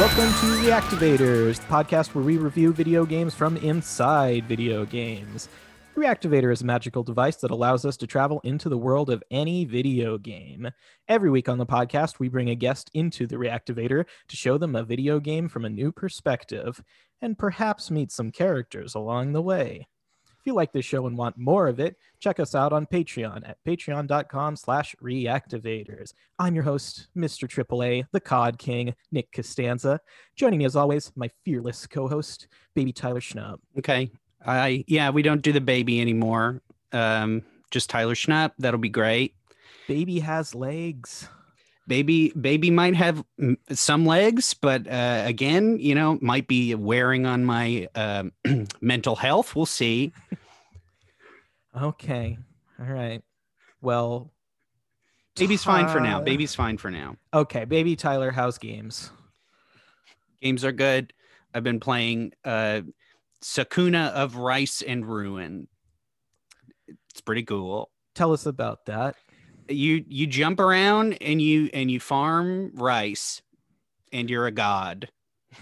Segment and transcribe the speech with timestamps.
[0.00, 5.48] Welcome to Reactivators, the podcast where we review video games from inside video games.
[5.96, 9.64] Reactivator is a magical device that allows us to travel into the world of any
[9.64, 10.68] video game.
[11.06, 14.74] Every week on the podcast, we bring a guest into the Reactivator to show them
[14.74, 16.82] a video game from a new perspective
[17.22, 19.86] and perhaps meet some characters along the way.
[20.44, 23.48] If you like this show and want more of it, check us out on Patreon
[23.48, 26.12] at patreon.com slash reactivators.
[26.38, 27.48] I'm your host, Mr.
[27.48, 30.00] AAA, the COD King, Nick Costanza.
[30.36, 33.56] Joining me as always, my fearless co-host, Baby Tyler Schnupp.
[33.78, 34.10] Okay.
[34.44, 36.60] I yeah, we don't do the baby anymore.
[36.92, 37.40] Um,
[37.70, 38.50] just Tyler Schnupp.
[38.58, 39.34] That'll be great.
[39.88, 41.26] Baby has legs.
[41.86, 43.22] Baby, baby might have
[43.70, 48.24] some legs, but uh, again, you know, might be wearing on my uh,
[48.80, 49.54] mental health.
[49.54, 50.12] We'll see.
[51.78, 52.38] Okay.
[52.80, 53.22] All right.
[53.82, 54.32] Well,
[55.36, 56.20] Baby's fine for now.
[56.22, 57.16] Baby's fine for now.
[57.34, 57.64] okay.
[57.64, 59.10] Baby Tyler, how's games?
[60.40, 61.12] Games are good.
[61.52, 62.82] I've been playing uh,
[63.42, 65.68] Sakuna of Rice and Ruin.
[67.10, 67.90] It's pretty cool.
[68.14, 69.16] Tell us about that.
[69.68, 73.40] You you jump around and you and you farm rice,
[74.12, 75.08] and you're a god.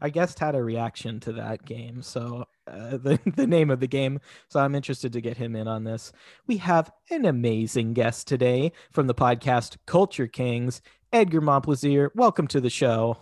[0.00, 3.86] I guessed had a reaction to that game, so uh, the the name of the
[3.86, 4.20] game.
[4.48, 6.12] So I'm interested to get him in on this.
[6.46, 12.10] We have an amazing guest today from the podcast Culture Kings, Edgar Momplaisir.
[12.14, 13.18] Welcome to the show.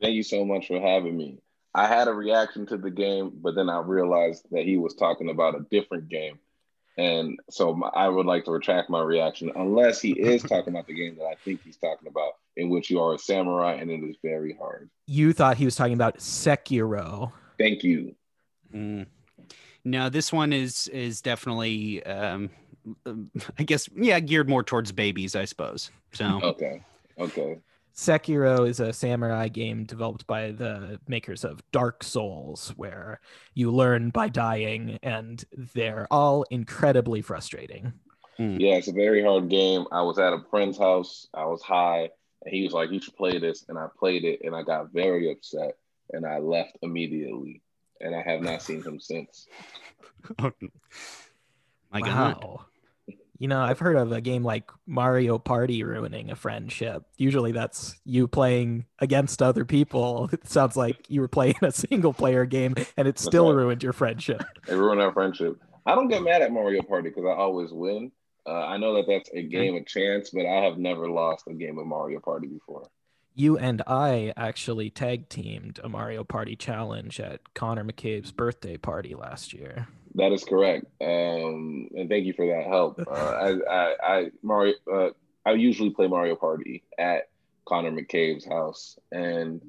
[0.00, 1.38] Thank you so much for having me.
[1.74, 5.30] I had a reaction to the game, but then I realized that he was talking
[5.30, 6.38] about a different game.
[6.98, 10.86] And so my, I would like to retract my reaction, unless he is talking about
[10.86, 13.90] the game that I think he's talking about, in which you are a samurai and
[13.90, 14.90] it is very hard.
[15.06, 17.32] You thought he was talking about Sekiro.
[17.58, 18.14] Thank you.
[18.74, 19.06] Mm.
[19.84, 22.50] No, this one is is definitely, um,
[23.58, 25.90] I guess, yeah, geared more towards babies, I suppose.
[26.12, 26.82] So Okay.
[27.18, 27.58] Okay.
[27.94, 33.20] Sekiro is a samurai game developed by the makers of Dark Souls, where
[33.54, 35.44] you learn by dying, and
[35.74, 37.92] they're all incredibly frustrating.
[38.38, 38.56] Hmm.
[38.58, 39.84] Yeah, it's a very hard game.
[39.92, 41.28] I was at a friend's house.
[41.34, 42.08] I was high,
[42.44, 44.92] and he was like, "You should play this," and I played it, and I got
[44.92, 45.76] very upset,
[46.12, 47.60] and I left immediately,
[48.00, 49.48] and I have not seen him since.
[50.38, 50.52] Oh,
[52.00, 52.66] my God, wow.
[53.42, 57.02] You know, I've heard of a game like Mario Party ruining a friendship.
[57.16, 60.30] Usually that's you playing against other people.
[60.32, 63.56] It sounds like you were playing a single player game and it still right.
[63.56, 64.44] ruined your friendship.
[64.68, 65.56] It ruined our friendship.
[65.84, 68.12] I don't get mad at Mario Party because I always win.
[68.46, 71.52] Uh, I know that that's a game of chance, but I have never lost a
[71.52, 72.88] game of Mario Party before.
[73.34, 79.14] You and I actually tag teamed a Mario Party challenge at Connor McCabe's birthday party
[79.14, 79.88] last year.
[80.16, 83.00] That is correct, um, and thank you for that help.
[83.00, 85.08] Uh, I, I, I Mario, uh,
[85.46, 87.30] I usually play Mario Party at
[87.64, 89.62] Connor McCabe's house, and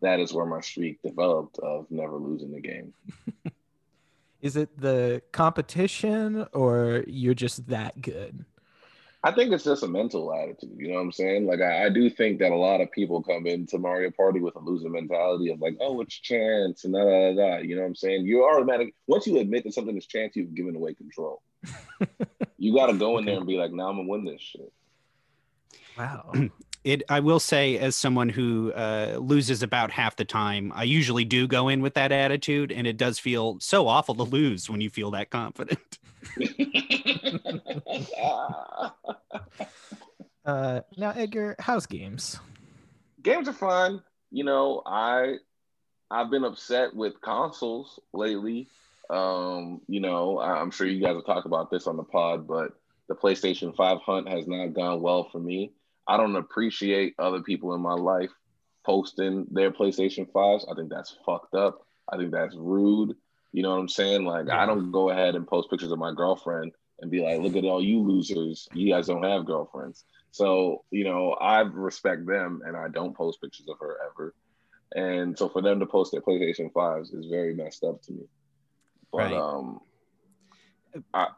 [0.00, 2.94] that is where my streak developed of never losing the game.
[4.40, 8.46] Is it the competition or you're just that good?
[9.22, 10.76] I think it's just a mental attitude.
[10.78, 11.46] You know what I'm saying?
[11.46, 14.56] Like I, I do think that a lot of people come into Mario Party with
[14.56, 17.34] a losing mentality of like, oh, it's chance and da da da.
[17.34, 17.56] da.
[17.58, 18.24] You know what I'm saying?
[18.24, 21.42] You automatic once you admit that something is chance, you've given away control.
[22.58, 24.40] you got to go in there and be like, now nah, I'm gonna win this
[24.40, 24.72] shit.
[25.98, 26.32] Wow.
[26.84, 27.02] it.
[27.08, 31.46] I will say, as someone who uh, loses about half the time, I usually do
[31.46, 34.90] go in with that attitude, and it does feel so awful to lose when you
[34.90, 35.98] feel that confident.
[40.44, 42.40] Uh, now, Edgar, how's games?
[43.22, 44.02] Games are fun.
[44.30, 45.36] You know, I
[46.10, 48.68] I've been upset with consoles lately.
[49.10, 52.48] Um, you know, I- I'm sure you guys have talked about this on the pod,
[52.48, 52.72] but
[53.08, 55.72] the PlayStation 5 hunt has not gone well for me.
[56.10, 58.30] I don't appreciate other people in my life
[58.84, 60.64] posting their PlayStation 5s.
[60.68, 61.86] I think that's fucked up.
[62.12, 63.14] I think that's rude.
[63.52, 64.24] You know what I'm saying?
[64.24, 67.54] Like, I don't go ahead and post pictures of my girlfriend and be like, look
[67.54, 68.68] at all you losers.
[68.74, 70.04] You guys don't have girlfriends.
[70.32, 74.34] So, you know, I respect them and I don't post pictures of her ever.
[74.96, 78.24] And so for them to post their PlayStation 5s is very messed up to me.
[79.12, 79.34] But Right.
[79.34, 79.80] um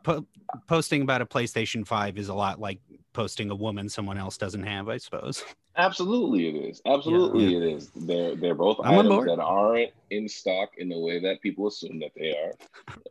[0.02, 0.26] Po-
[0.66, 2.80] posting about a PlayStation Five is a lot like
[3.12, 5.44] posting a woman someone else doesn't have, I suppose.
[5.76, 6.82] absolutely it is.
[6.86, 7.90] Absolutely it is.
[7.94, 12.00] They're they're both I'm items that aren't in stock in the way that people assume
[12.00, 12.52] that they are.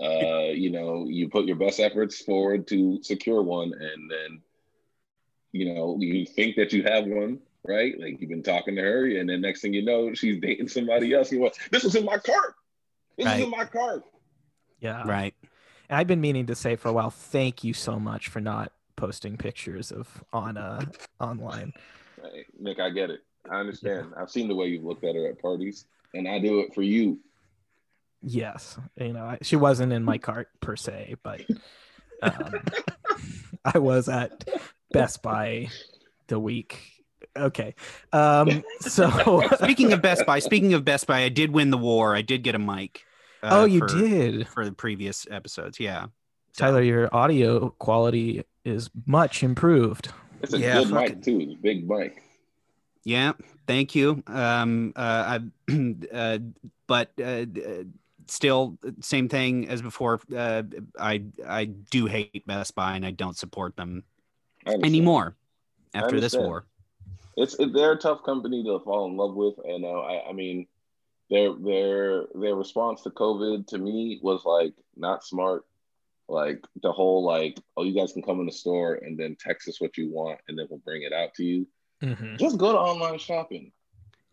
[0.01, 4.42] Uh, you know, you put your best efforts forward to secure one and then
[5.51, 8.00] you know, you think that you have one, right?
[8.00, 11.13] Like you've been talking to her, and then next thing you know, she's dating somebody
[11.13, 11.31] else.
[11.31, 12.56] You want this was in my cart.
[13.18, 13.36] This Right.
[13.38, 14.04] was in my cart.
[14.80, 15.04] Yeah.
[15.06, 15.33] Right.
[15.89, 18.71] And I've been meaning to say for a while, thank you so much for not
[19.01, 20.88] posting pictures of on Anna
[21.19, 21.74] online.
[22.21, 22.45] Right.
[22.59, 23.21] Nick, I get it.
[23.51, 24.13] I understand.
[24.15, 26.83] I've seen the way you've looked at her at parties, and I do it for
[26.83, 27.19] you.
[28.21, 31.42] Yes, you know, I, she wasn't in my cart per se, but
[32.21, 32.53] um,
[33.65, 34.48] I was at
[34.92, 35.69] Best Buy
[36.27, 36.80] the week.
[37.36, 37.74] Okay,
[38.13, 42.15] um, so Speaking of Best Buy, speaking of Best Buy, I did win the war.
[42.15, 43.01] I did get a mic.
[43.42, 45.80] uh, oh, you for- did, for the previous episodes.
[45.80, 46.06] Yeah.
[46.54, 46.83] So- Tyler.
[46.83, 50.11] Your audio quality is much improved.
[50.41, 51.39] It's a Yeah, good fucking- mic too.
[51.41, 52.23] It's a big mic.
[53.03, 53.33] Yeah,
[53.67, 54.23] thank you.
[54.27, 55.71] Um, uh, I,
[56.13, 56.37] uh,
[56.87, 57.45] but uh, uh,
[58.27, 60.21] still, same thing as before.
[60.35, 60.63] Uh,
[60.99, 64.03] I I do hate Best Buy and I don't support them
[64.67, 65.35] anymore
[65.93, 66.65] after this war.
[67.37, 70.33] It's it, they're a tough company to fall in love with, and uh, I, I
[70.33, 70.67] mean,
[71.31, 75.65] their their their response to COVID to me was like not smart.
[76.31, 79.68] Like the whole like, oh, you guys can come in the store and then text
[79.68, 81.68] us what you want, and then we'll bring it out to you.
[82.01, 82.39] Mhm.
[82.39, 83.72] Just go to online shopping.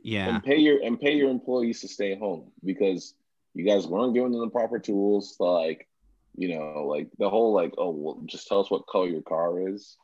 [0.00, 3.14] Yeah, and pay your and pay your employees to stay home because
[3.54, 5.88] you guys weren't giving them the proper tools to like
[6.36, 9.68] you know like the whole like oh well just tell us what color your car
[9.68, 9.96] is.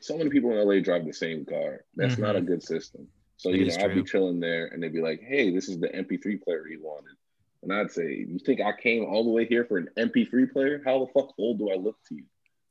[0.00, 1.84] So many people in la drive the same car.
[1.96, 3.08] That's not a good system.
[3.38, 5.78] So It you know i'd be chilling there and they'd be like hey this is
[5.78, 7.16] the mp3 player you wanted
[7.62, 10.80] and i'd say you think i came all the way here for an mp3 player
[10.84, 12.24] how the fuck old do i look to you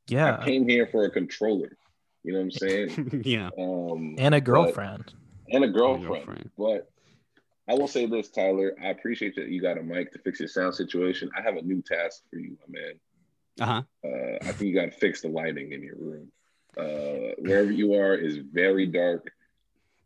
[0.08, 1.76] Yeah, i came here for a controller
[2.24, 3.50] you know what i'm saying yeah.
[3.58, 5.12] um and a but- girlfriend.
[5.50, 6.26] and a girlfriend.
[6.26, 6.50] girlfriend.
[6.58, 6.90] But
[7.70, 8.74] I will say this, Tyler.
[8.82, 11.28] I appreciate that you got a mic to fix your sound situation.
[11.36, 12.92] I have a new task for you, my man.
[13.60, 13.82] Uh huh.
[14.08, 16.32] Uh, I think you got to fix the lighting in your room.
[16.78, 19.30] Uh, wherever you are is very dark.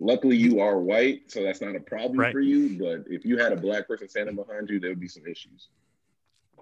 [0.02, 2.32] Luckily, you are white, so that's not a problem Right.
[2.32, 2.78] for you.
[2.78, 5.68] But if you had a black person standing behind you, there would be some issues.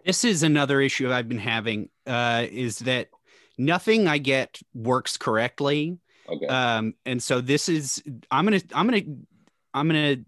[0.04, 1.88] This is another issue I've been having.
[2.06, 3.08] Uh, is that
[3.58, 5.98] nothing I get works correctly.
[6.28, 6.46] Okay.
[6.46, 8.00] um and so this is
[8.30, 9.02] i'm gonna i'm gonna
[9.74, 10.18] i'm gonna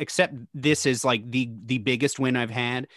[0.00, 2.88] accept this as like the the biggest win i've had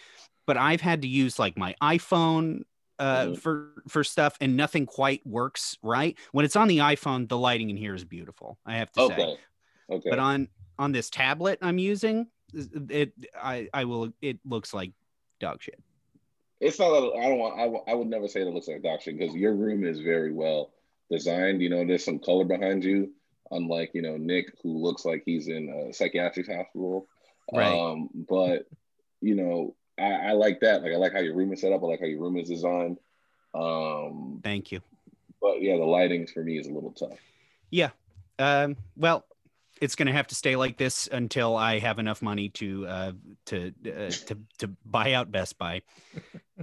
[0.46, 2.62] but i've had to use like my iphone
[2.98, 3.38] uh Mhm.
[3.38, 7.70] for for stuff and nothing quite works right when it's on the iphone the lighting
[7.70, 9.36] in here is beautiful i have to say
[9.90, 10.10] okay.
[10.10, 10.48] But on
[10.78, 12.26] on this tablet i'm using
[12.88, 14.92] it i i will it looks like
[15.38, 15.78] dog shit
[16.58, 16.90] it's not.
[16.90, 17.58] that- I don't want.
[17.58, 19.82] I, w- I would never say that it looks like dog shit because your room
[19.82, 20.72] is very well
[21.10, 21.62] designed.
[21.62, 23.12] You know, there's some color behind you,
[23.50, 27.08] unlike you know Nick, who looks like he's in a psychiatric hospital.
[27.50, 27.66] Right.
[27.66, 28.66] Um, but
[29.22, 30.82] you know, I, I like that.
[30.82, 31.82] Like I like how your room is set up.
[31.82, 32.98] I like how your room is designed.
[33.54, 34.82] Um, thank you
[35.40, 37.18] but yeah, the lighting for me is a little tough.
[37.70, 37.90] Yeah.
[38.38, 39.24] Um, well,
[39.80, 43.12] it's going to have to stay like this until I have enough money to uh,
[43.46, 45.82] to uh, to to buy out Best Buy.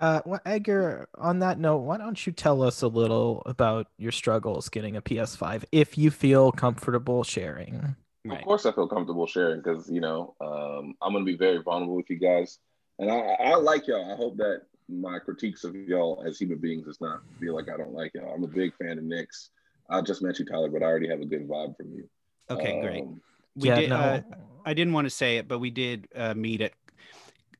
[0.00, 4.12] Uh, well, Edgar, on that note, why don't you tell us a little about your
[4.12, 7.96] struggles getting a PS5 if you feel comfortable sharing?
[8.30, 11.96] Of course, I feel comfortable sharing because you know um, I'm gonna be very vulnerable
[11.96, 12.58] with you guys,
[12.98, 14.12] and I, I like y'all.
[14.12, 17.76] I hope that my critiques of y'all as human beings does not feel like I
[17.76, 18.32] don't like y'all.
[18.32, 19.50] I'm a big fan of Nick's.
[19.90, 22.08] I just met you, Tyler, but I already have a good vibe from you.
[22.50, 23.02] Okay, great.
[23.02, 23.20] Um,
[23.56, 23.90] We yeah, did.
[23.90, 23.96] no.
[23.96, 24.20] Uh,
[24.64, 26.72] I didn't want to say it, but we did uh, meet at.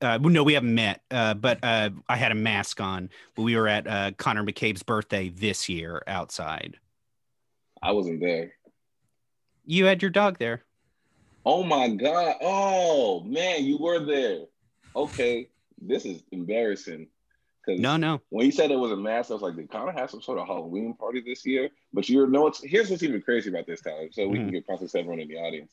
[0.00, 3.10] Uh, no, we haven't met, uh, but uh, I had a mask on.
[3.34, 6.78] But we were at uh, Connor McCabe's birthday this year outside.
[7.82, 8.52] I wasn't there.
[9.66, 10.62] You had your dog there.
[11.44, 12.36] Oh my god!
[12.40, 14.44] Oh man, you were there.
[14.94, 15.48] Okay,
[15.80, 17.08] this is embarrassing.
[17.76, 18.20] No, no.
[18.30, 20.22] when you said it was a mask, I was like, they kind of have some
[20.22, 21.68] sort of Halloween party this year?
[21.92, 24.08] But you know what's here's what's even crazy about this, Tyler.
[24.12, 25.72] So we can get context to everyone in the audience.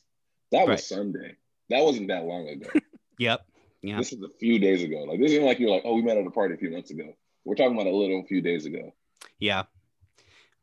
[0.52, 0.80] That was Right.
[0.80, 1.36] Sunday.
[1.70, 2.68] That wasn't that long ago.
[3.18, 3.46] Yep.
[3.80, 3.96] Yeah.
[3.96, 5.04] This is a few days ago.
[5.04, 6.90] Like this isn't like you're like, oh, we met at a party a few months
[6.90, 7.14] ago.
[7.46, 8.92] We're talking about a little few days ago.
[9.38, 9.62] Yeah.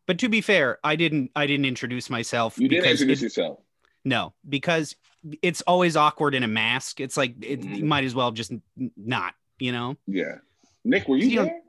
[0.06, 1.32] But to be fair, I didn't.
[1.36, 2.58] I didn't introduce myself.
[2.60, 3.60] You didn't introduce it- yourself.
[4.06, 4.96] No, because
[5.42, 7.00] it's always awkward in a mask.
[7.00, 7.88] It's like it, you Mhm.
[7.88, 8.52] might as well just
[8.98, 9.34] not.
[9.60, 9.98] You know.
[10.06, 10.40] Yeah.
[10.84, 11.62] Nick, were you, there?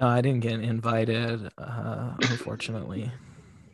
[0.00, 3.10] No, I didn't get invited, uh, unfortunately.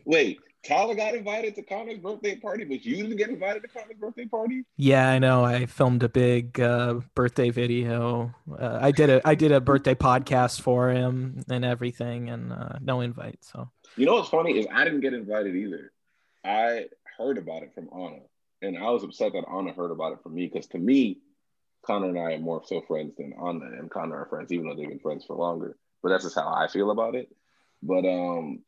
[0.05, 3.97] Wait, Tyler got invited to Connor's birthday party, but you didn't get invited to Connor's
[3.99, 4.65] birthday party?
[4.77, 5.45] Yeah, I know.
[5.45, 8.35] I filmed a big uh, birthday video.
[8.51, 12.79] Uh, I did a I did a birthday podcast for him and everything, and uh,
[12.81, 13.39] no invite.
[13.43, 15.93] So You know what's funny is I didn't get invited either.
[16.45, 18.21] I heard about it from Anna,
[18.61, 21.21] and I was upset that Anna heard about it from me because to me,
[21.89, 24.77] Connor and I are more so friends than Anna and Connor are friends, even though
[24.77, 25.75] they've been friends for longer.
[26.03, 27.35] But that's just how I feel about it.
[27.83, 28.63] But um,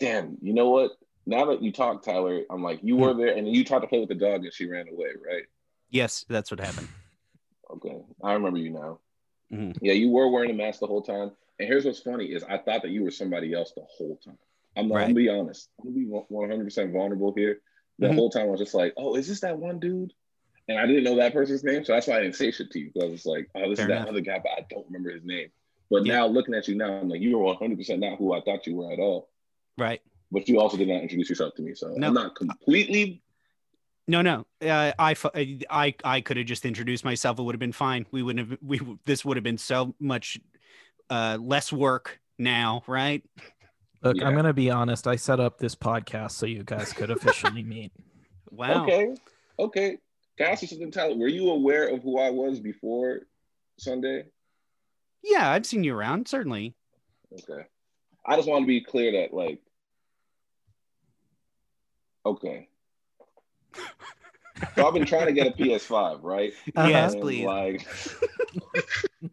[0.00, 0.90] damn, you know what?
[1.26, 4.00] Now that you talk, Tyler, I'm like, you were there, and you tried to play
[4.00, 5.44] with the dog, and she ran away, right?
[5.90, 6.88] Yes, that's what happened.
[7.72, 8.98] Okay, I remember you now.
[9.52, 9.76] Mhm.
[9.80, 11.30] Yeah, you were wearing a mask the whole time.
[11.60, 14.36] And here's what's funny is I thought that you were somebody else the whole time.
[14.76, 15.02] I'm, I'm Right.
[15.04, 15.68] gonna be honest.
[15.78, 17.60] I'm gonna be 100 percent vulnerable here.
[18.00, 18.14] the Mhm.
[18.16, 20.12] whole time I was just like, oh, is this that one dude?
[20.68, 22.78] And I didn't know that person's name, so that's why I didn't say shit to
[22.78, 22.90] you.
[22.92, 24.08] Because I was like, oh, this Fair is that enough.
[24.08, 25.48] other guy, but I don't remember his name.
[25.90, 26.14] But Yeah.
[26.18, 28.66] now looking at you now, I'm like, you are 100 percent not who I thought
[28.66, 29.28] you were at all.
[29.76, 30.00] Right.
[30.30, 32.06] But you also did not introduce yourself to me, so No.
[32.08, 33.22] I'm not completely.
[34.06, 34.46] No, no.
[34.62, 35.14] Uh, I,
[35.70, 37.38] I, I could have just introduced myself.
[37.38, 38.06] It would have been fine.
[38.10, 38.58] We wouldn't have.
[38.62, 40.38] We this would have been so much
[41.10, 43.22] uh, less work now, right?
[44.02, 45.06] Look, I'm gonna be honest.
[45.06, 47.92] I set up this podcast so you guys could officially meet.
[48.50, 48.84] Wow.
[48.84, 49.14] Okay,
[49.58, 49.98] okay.
[50.40, 51.16] Can I ask you something, Tyler?
[51.16, 53.26] Were you aware of who I was before
[53.78, 54.24] Sunday?
[55.22, 56.28] Yeah, I've seen you around.
[56.28, 56.74] Certainly.
[57.30, 57.66] Okay.
[58.24, 59.60] I just want to be clear that like
[62.24, 62.68] okay.
[64.76, 66.52] So I've been trying to get a PS5, right?
[66.76, 66.88] Uh-huh.
[66.88, 67.44] Yes, please.
[67.44, 67.86] Like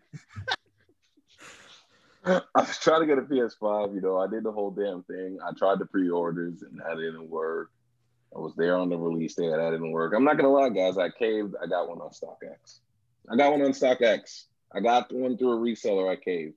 [2.26, 5.38] I was trying to get a PS5, you know, I did the whole damn thing.
[5.46, 7.72] I tried the pre-orders and that didn't work.
[8.36, 10.14] I was there on the release day that didn't work.
[10.16, 10.98] I'm not gonna lie, guys.
[10.98, 11.56] I caved.
[11.62, 12.80] I got one on StockX.
[13.32, 14.46] I got one on StockX.
[14.74, 16.10] I got one through a reseller.
[16.12, 16.56] I caved.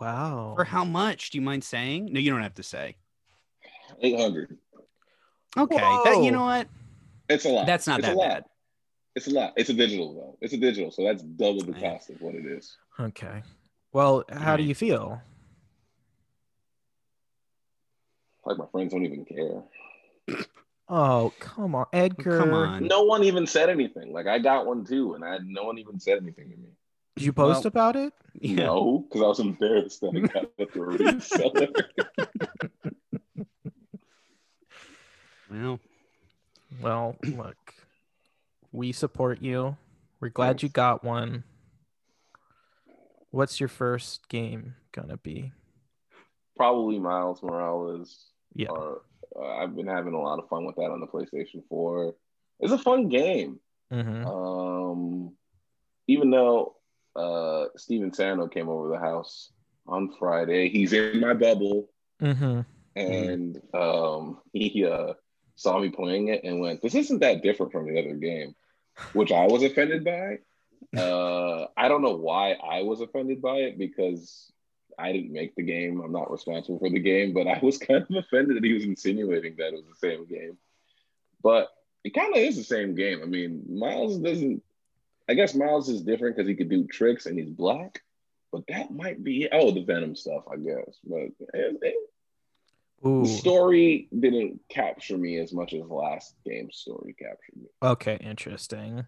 [0.00, 0.52] Wow.
[0.56, 1.30] For how much?
[1.30, 2.12] Do you mind saying?
[2.12, 2.96] No, you don't have to say.
[4.00, 4.58] 800.
[5.56, 5.76] Okay.
[5.76, 6.68] That, you know what?
[7.28, 7.66] It's a lot.
[7.66, 8.28] That's not It's a that lot.
[8.28, 8.44] bad.
[9.14, 9.52] It's a lot.
[9.56, 10.36] It's a digital though.
[10.42, 11.92] It's a digital, so that's double the Yeah.
[11.92, 12.76] cost of what it is.
[13.00, 13.42] Okay.
[13.92, 15.22] Well, how do you feel?
[18.44, 19.62] Like my friends don't even care.
[20.88, 22.38] Oh, come on, oh, Edgar.
[22.38, 22.86] Come on.
[22.86, 24.12] No one even said anything.
[24.12, 26.68] Like I got one too, and I had no one even said anything to me.
[27.16, 28.12] Did you post Well- about it?
[28.38, 28.66] Yeah.
[28.66, 31.84] No, because I was embarrassed that I got it through a reseller.
[35.50, 35.80] Well,
[36.82, 37.56] Well, look,
[38.72, 39.76] we support you.
[40.20, 41.44] We're glad you got one.
[43.30, 45.52] What's your first game gonna be?
[46.56, 48.26] Probably Miles Morales.
[48.54, 48.68] Yeah.
[48.70, 49.02] Or,
[49.34, 52.14] uh, I've been having a lot of fun with that on the PlayStation 4.
[52.60, 53.60] It's a fun game.
[53.92, 54.26] Mm-hmm.
[54.26, 55.32] Um,
[56.06, 56.76] even though
[57.14, 59.50] uh, Steven Sano came over the house
[59.86, 61.88] on Friday, he's in my bubble,
[62.22, 62.60] Mm-hmm.
[62.98, 65.12] and um, he uh,
[65.54, 68.54] saw me playing it and went, "This isn't that different from the other game,"
[69.12, 70.38] which I was offended by.
[70.96, 74.50] Uh, I don't know why I was offended by it because
[74.98, 76.00] I didn't make the game.
[76.00, 78.84] I'm not responsible for the game, but I was kind of offended that he was
[78.84, 80.56] insinuating that it was the same game.
[81.42, 81.68] But
[82.04, 83.20] it kind of is the same game.
[83.22, 84.62] I mean, Miles doesn't.
[85.28, 88.02] I guess Miles is different because he could do tricks and he's black.
[88.52, 90.98] But that might be oh the Venom stuff, I guess.
[91.04, 91.18] But
[91.52, 91.94] it, it,
[93.02, 97.66] the story didn't capture me as much as last game's story captured me.
[97.82, 99.04] Okay, interesting.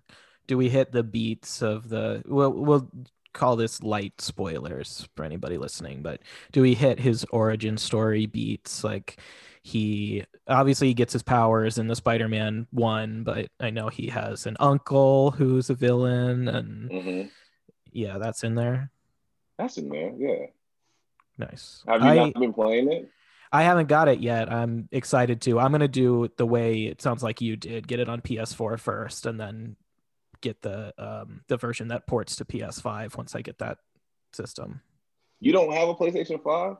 [0.46, 2.22] Do we hit the beats of the?
[2.26, 2.90] We'll we'll
[3.32, 6.20] call this light spoilers for anybody listening, but
[6.52, 8.82] do we hit his origin story beats?
[8.84, 9.20] Like
[9.62, 14.46] he obviously he gets his powers in the Spider-Man one, but I know he has
[14.46, 17.22] an uncle who's a villain, and hmm
[17.92, 18.90] yeah, that's in there.
[19.58, 20.12] That's in there.
[20.16, 20.46] Yeah.
[21.38, 21.82] Nice.
[21.86, 23.08] Have you I, not been playing it?
[23.50, 24.52] I haven't got it yet.
[24.52, 25.58] I'm excited to.
[25.58, 27.88] I'm gonna do the way it sounds like you did.
[27.88, 29.76] Get it on PS4 first, and then
[30.40, 33.78] get the um the version that ports to PS5 once I get that
[34.32, 34.80] system.
[35.40, 36.76] You don't have a PlayStation 5?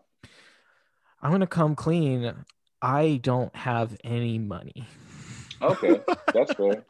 [1.23, 2.35] I'm gonna come clean.
[2.83, 4.87] I don't have any money.
[5.63, 6.01] Okay,
[6.35, 6.85] that's fair.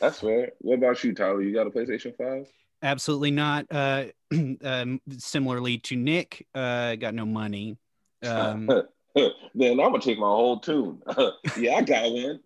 [0.00, 0.52] That's fair.
[0.58, 1.42] What about you, Tyler?
[1.42, 2.46] You got a PlayStation 5?
[2.84, 3.66] absolutely not.
[3.70, 4.04] Uh,
[4.62, 7.76] um, similarly to Nick, uh, got no money.
[8.24, 8.66] Um,
[9.14, 11.02] then I'm gonna take my whole tune.
[11.58, 12.40] yeah, I got one.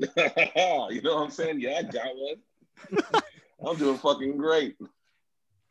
[0.91, 1.61] you know what I'm saying?
[1.61, 2.37] Yeah, I got one.
[3.67, 4.77] I'm doing fucking great.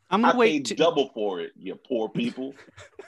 [0.10, 0.66] I'm I gonna wait.
[0.66, 2.54] To, double for it, you poor people.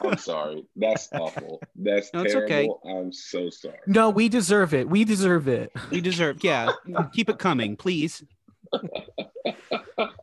[0.02, 0.66] I'm sorry.
[0.76, 1.62] That's awful.
[1.76, 2.70] That's No, it's okay.
[2.86, 3.80] I'm so sorry.
[3.88, 4.90] No, we deserve it.
[4.90, 5.72] We deserve it.
[5.92, 6.44] We deserve.
[6.44, 6.72] Yeah,
[7.14, 8.24] keep it coming, please.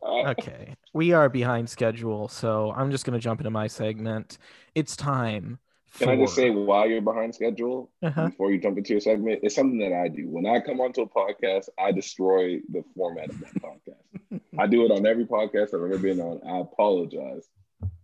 [0.07, 0.75] Okay.
[0.93, 4.37] We are behind schedule, so I'm just gonna jump into my segment.
[4.73, 5.59] It's time.
[5.97, 8.27] Can I just say while you're behind schedule, Uh-huh.
[8.27, 10.27] before you jump into your segment, it's something that I do.
[10.29, 14.41] When I come onto a podcast, I destroy the format of that podcast.
[14.59, 16.39] I do it on every podcast I've ever been on.
[16.47, 17.47] I apologize.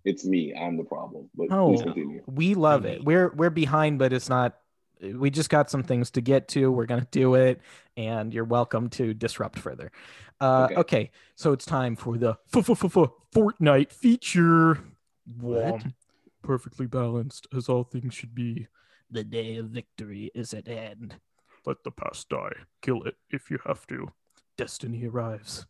[0.06, 0.54] It's me.
[0.54, 1.30] I'm the problem.
[1.36, 1.70] But Oh.
[1.70, 2.24] please continue.
[2.28, 3.04] We love it.
[3.04, 4.58] We're we're behind, but it's not.
[5.02, 6.72] We just got some things to get to.
[6.72, 7.60] We're gonna do it,
[7.98, 9.92] and you're welcome to disrupt further.
[10.42, 10.76] Uh, Okay.
[10.76, 11.12] okay.
[11.36, 14.80] so it's time for the Fortnite feature.
[15.40, 15.84] What?
[16.44, 18.68] Whom, Perfectly balanced, as all things should be.
[19.12, 21.16] The day of victory is at hand.
[21.66, 22.54] Let the past die.
[22.82, 24.10] Kill it if you have to.
[24.58, 25.66] Destiny arrives.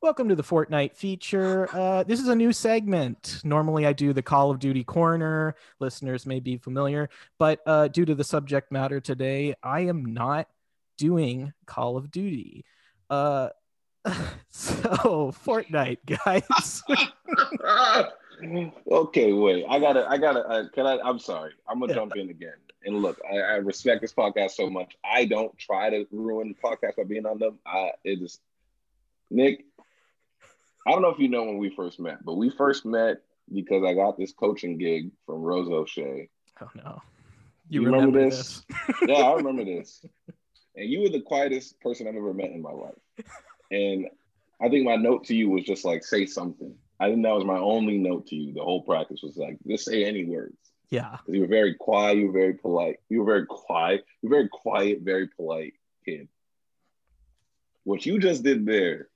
[0.00, 1.68] Welcome to the Fortnite feature.
[1.72, 3.40] Uh, this is a new segment.
[3.44, 5.54] Normally, I do the Call of Duty corner.
[5.80, 10.48] Listeners may be familiar, but uh, due to the subject matter today, I am not
[10.98, 12.64] doing Call of Duty.
[13.10, 13.50] Uh,
[14.50, 16.82] so Fortnite, guys.
[18.90, 19.64] okay, wait.
[19.68, 20.06] I gotta.
[20.08, 20.40] I gotta.
[20.40, 20.98] Uh, can I?
[21.00, 21.52] I'm sorry.
[21.68, 21.98] I'm gonna Yeah.
[21.98, 22.54] jump in again.
[22.84, 24.96] And look, I, I respect this podcast so much.
[25.04, 27.58] I don't try to ruin the podcast by being on them.
[27.66, 28.40] I it is
[29.30, 29.64] Nick.
[30.86, 33.18] I don't know if you know when we first met, but we first met
[33.52, 36.28] because I got this coaching gig from Rose O'Shea.
[36.60, 37.00] oh no,
[37.68, 38.64] You remember this?
[39.06, 40.04] yeah, I remember this.
[40.74, 42.94] And you were the quietest person I've ever met in my life.
[43.70, 44.08] And
[44.60, 46.74] I think my note to you was just like, say something.
[47.02, 48.52] I think that was my only note to you.
[48.54, 50.56] The whole practice was like, just say any words.
[50.88, 53.00] Yeah, Because you were very quiet, you were very polite.
[53.08, 56.28] You were very quiet, you were very quiet, very polite kid.
[57.82, 59.08] What you just did there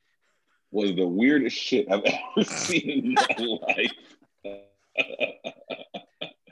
[0.72, 2.02] was the weirdest shit I've
[2.36, 3.36] ever seen in my
[3.68, 3.92] life.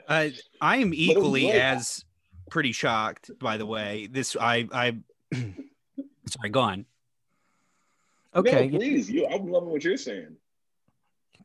[0.07, 0.29] Uh,
[0.61, 2.05] I am equally as
[2.51, 3.31] pretty shocked.
[3.39, 4.97] By the way, this I I
[6.27, 6.49] sorry.
[6.51, 6.85] Go on.
[8.35, 9.09] okay, No, please.
[9.09, 10.37] You, I'm loving what you're saying.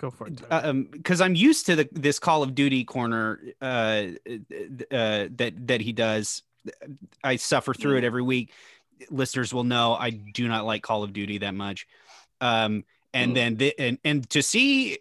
[0.00, 0.38] Go for it.
[0.38, 0.52] Tyler.
[0.64, 4.06] Uh, um because i'm used to the this call of duty corner uh
[4.90, 6.42] uh that that he does
[7.24, 8.52] i suffer through it every week
[9.10, 11.86] listeners will know i do not like call of duty that much
[12.40, 13.34] um and Mm.
[13.34, 14.98] then the, and and to see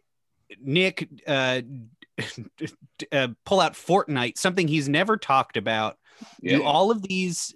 [0.61, 1.61] nick uh,
[3.11, 5.97] uh pull out fortnite something he's never talked about
[6.43, 7.53] do all of these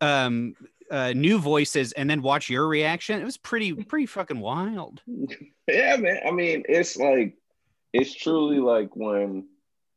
[0.00, 0.54] um
[0.90, 5.02] uh new voices and then watch your reaction it was pretty pretty fucking wild
[5.68, 6.20] Yeah, man.
[6.26, 7.36] I mean, it's like
[7.92, 9.46] it's truly like when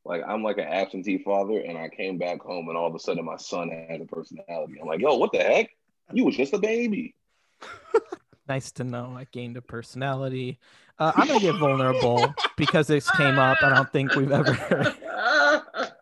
[0.05, 2.99] like I'm like an absentee father and I came back home and all of a
[2.99, 4.79] sudden my son has a personality.
[4.81, 5.69] I'm like, yo, what the heck?
[6.11, 7.15] You was just a baby.
[8.45, 10.59] Nice to know I gained a personality.
[10.99, 13.57] Uh, I'm gonna get vulnerable because this came up.
[13.63, 14.93] I don't think we've ever.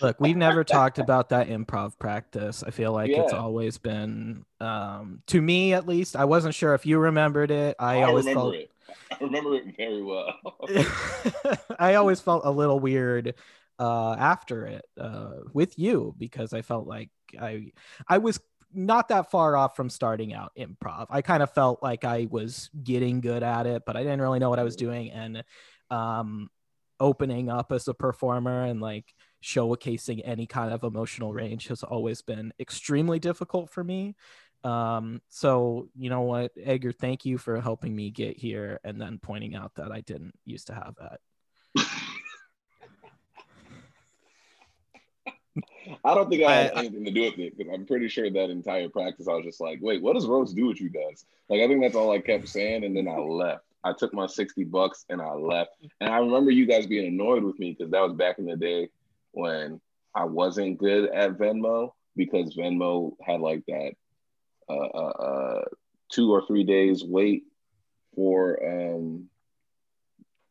[0.00, 2.62] Look, we've never talked about that improv practice.
[2.66, 6.16] I feel like it's always been, um, to me at least.
[6.16, 7.76] I wasn't sure if you remembered it.
[7.78, 8.54] I, I, always remember felt.
[8.54, 8.70] it.
[9.10, 10.34] I remember it very well.
[11.78, 13.34] I always felt a little weird
[13.78, 17.72] uh, after it uh, with you because I felt like I
[18.08, 18.40] I was
[18.72, 21.06] not that far off from starting out improv.
[21.10, 24.38] I kind of felt like I was getting good at it, but I didn't really
[24.38, 25.44] know what I was doing and
[25.90, 26.50] um,
[27.00, 32.22] opening up as a performer and like showcasing any kind of emotional range has always
[32.22, 34.14] been extremely difficult for me.
[34.64, 39.18] Um, so you know what, Edgar, thank you for helping me get here and then
[39.22, 41.20] pointing out that I didn't used to have that.
[46.04, 48.30] I don't think I had I- anything to do with it because I'm pretty sure
[48.30, 51.24] that entire practice I was just like, wait, what does Rose do with you guys?
[51.48, 53.64] Like I think that's all I kept saying, and then I left.
[53.84, 55.76] I took my 60 bucks and I left.
[56.00, 58.56] And I remember you guys being annoyed with me because that was back in the
[58.56, 58.88] day
[59.36, 59.80] when
[60.14, 63.92] I wasn't good at Venmo because Venmo had like that
[64.68, 65.64] uh, uh, uh,
[66.10, 67.44] two or three days wait
[68.14, 69.28] for um,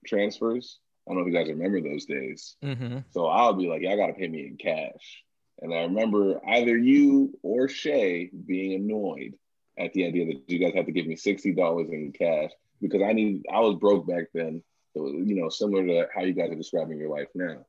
[0.06, 0.80] transfers.
[1.08, 2.56] I don't know if you guys remember those days.
[2.64, 3.00] Mm-hmm.
[3.10, 5.24] So I'll be like, y'all got to pay me in cash.
[5.62, 9.34] And I remember either you or Shay being annoyed
[9.80, 13.14] at the idea that you guys had to give me $60 in cash because I
[13.14, 14.64] need, I was broke back then.
[14.94, 17.66] So, you know, similar to how you guys are describing your life now.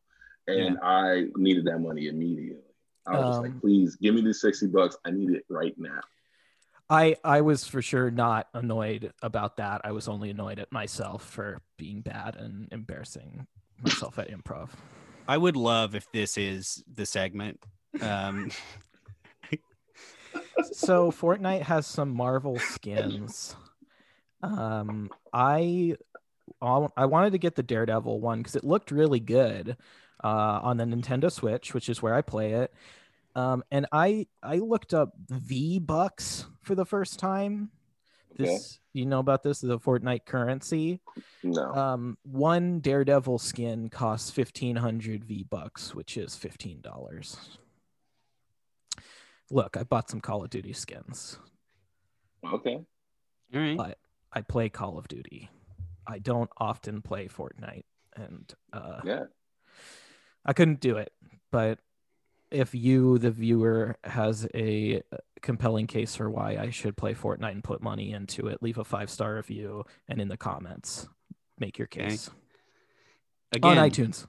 [0.48, 2.62] And I needed that money immediately.
[3.06, 4.96] I was just Um, like, please give me the 60 bucks.
[5.04, 6.00] I need it right now.
[6.88, 9.80] I I was for sure not annoyed about that.
[9.82, 13.46] I was only annoyed at myself for being bad and embarrassing
[13.82, 14.70] myself at improv.
[15.26, 17.60] I would love if this is the segment.
[18.00, 18.52] Um,
[20.72, 23.56] so Fortnite has some Marvel skins.
[24.42, 25.96] Um, I
[26.62, 29.76] I wanted to get the Daredevil one because it looked really good
[30.22, 32.72] uh, on the Nintendo Switch, which is where I play it.
[33.34, 37.70] Um, and I I looked up V Bucks for the first time.
[38.40, 38.44] Okay.
[38.50, 41.00] This you know about this the Fortnite currency.
[41.42, 41.72] No.
[41.74, 47.58] Um, one Daredevil skin costs fifteen hundred V bucks, which is fifteen dollars.
[49.50, 51.38] Look, I bought some Call of Duty skins.
[52.52, 52.74] okay.
[53.54, 53.76] all right.
[53.76, 53.98] But
[54.32, 55.48] I play Call of Duty.
[56.06, 57.84] I don't often play Fortnite,
[58.16, 59.24] and uh, Yeah.
[60.46, 61.12] I couldn't do it.
[61.50, 61.80] But
[62.50, 65.02] if you, the viewer, has a
[65.42, 68.84] compelling case for why I should play Fortnite and put money into it, leave a
[68.84, 71.08] five star review and in the comments,
[71.58, 72.04] make your Okay.
[72.08, 72.30] case
[73.52, 74.26] Again, on iTunes.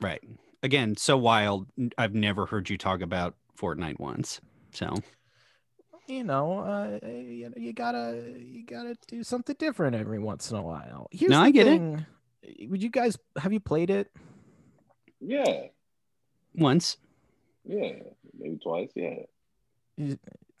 [0.00, 0.22] right.
[0.62, 1.66] Again, so wild.
[1.96, 4.40] I've never heard you talk about Fortnite once.
[4.72, 4.94] So
[6.08, 10.62] you know, uh, you, you gotta you gotta do something different every once in a
[10.62, 11.08] while.
[11.10, 12.68] Here's No, the I get it.
[12.70, 14.10] Would you guys have you played it?
[15.20, 15.66] Yeah.
[16.54, 16.96] once,
[17.64, 17.92] Yeah,
[18.38, 18.90] maybe twice.
[18.94, 19.16] Yeah.
[19.96, 20.18] It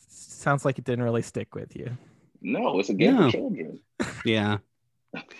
[0.08, 1.96] sounds like it didn't really stick with you.
[2.40, 3.26] No, it's a game No.
[3.30, 3.80] for children.
[4.24, 4.58] Yeah.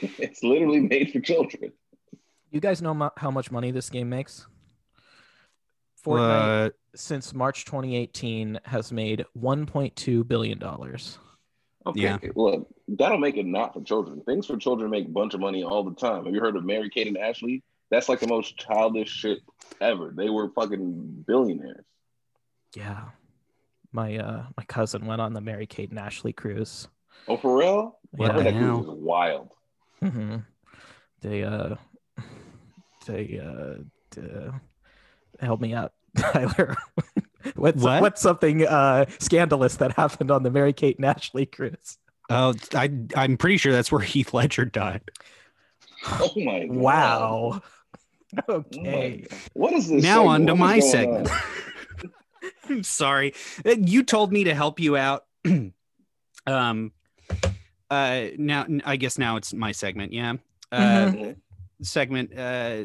[0.01, 1.73] it's literally made for children.
[2.51, 4.47] You guys know mo- how much money this game makes?
[6.05, 11.19] Fortnite Uh, since March 2018 has made 1.2 billion dollars.
[11.87, 12.19] Okay, Yeah.
[12.35, 14.21] look, that'll make it not for children.
[14.23, 16.25] Things for children make a bunch of money all the time.
[16.25, 17.63] Have you heard of Mary Kate and Ashley?
[17.91, 19.39] That's like the most childish shit
[19.81, 20.13] ever.
[20.17, 21.85] They were fucking billionaires.
[22.77, 23.05] Yeah.
[23.93, 26.89] My uh my cousin went on the Mary Kate and Ashley cruise.
[27.27, 27.99] Oh, for real?
[28.19, 28.29] Yeah.
[28.29, 29.53] I heard that cruise is wild.
[30.03, 30.37] hmm
[31.23, 31.77] They uh
[33.07, 34.51] they uh, d-
[35.41, 36.77] help me out, Tyler.
[37.57, 38.03] what's What?
[38.03, 41.97] what's something uh scandalous that happened on the Mary Kate and Ashley cruise?
[42.29, 45.01] oh, I I'm pretty sure that's where Heath Ledger died.
[46.07, 46.67] Oh my.
[46.69, 47.51] Wow.
[47.55, 47.61] My
[48.49, 49.25] Okay.
[49.55, 50.03] What is this?
[50.03, 51.29] Now on to What my segment.
[52.69, 53.35] I'm sorry.
[53.65, 55.25] Uh, You told me to help you out.
[56.47, 56.93] um
[57.91, 60.35] uh now I guess now it's my segment, yeah.
[60.71, 61.37] Uh Mhm.
[61.83, 62.85] segment uh,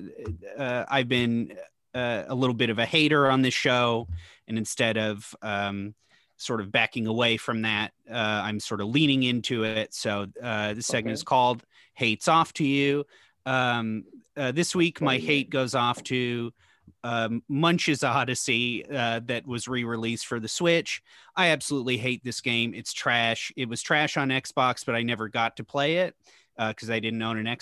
[0.58, 1.58] uh I've been
[1.94, 4.08] uh, a little bit of a hater on this show
[4.48, 5.94] and instead of um
[6.38, 9.94] sort of backing away from that uh I'm sort of leaning into it.
[9.94, 11.14] So uh this segment Okay.
[11.16, 11.64] is called
[11.96, 13.06] Hates Off to You.
[13.46, 14.06] Um
[14.38, 16.52] uh, this week my hate goes off to
[17.04, 21.02] um, Munch's Odyssey uh, that was re-released for the Switch.
[21.36, 22.74] I absolutely hate this game.
[22.74, 23.52] It's trash.
[23.56, 26.16] It was trash on Xbox, but I never got to play it
[26.58, 27.58] because I didn't own an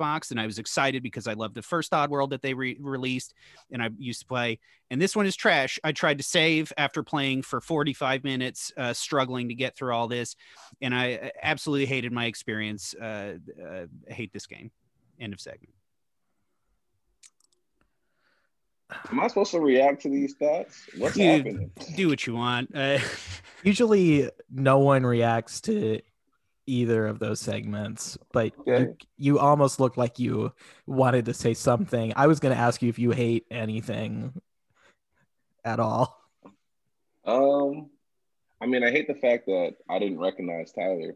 [0.00, 3.34] Xbox, and I was excited because I loved the first Oddworld that they re- released,
[3.70, 4.58] and I used to play.
[4.90, 5.78] And this one is trash.
[5.84, 10.08] I tried to save after playing for 45 minutes, uh, struggling to get through all
[10.08, 10.36] this,
[10.80, 12.94] and I uh, absolutely hated my experience.
[12.94, 14.70] Uh, uh, hate this game.
[15.20, 15.72] End of segment.
[19.10, 20.86] Am I supposed to react to these thoughts?
[20.98, 21.70] What's You- happening?
[21.96, 22.74] Do what you want.
[22.74, 22.98] Uh,
[23.64, 26.00] Usually no one reacts to
[26.66, 30.52] either of those segments, but you, you almost look like you
[30.86, 32.12] wanted to say something.
[32.16, 34.32] I was going to ask you if you hate anything
[35.64, 36.18] at all.
[37.24, 37.90] Um,
[38.60, 41.14] I mean, I hate the fact that I didn't recognize Tyler.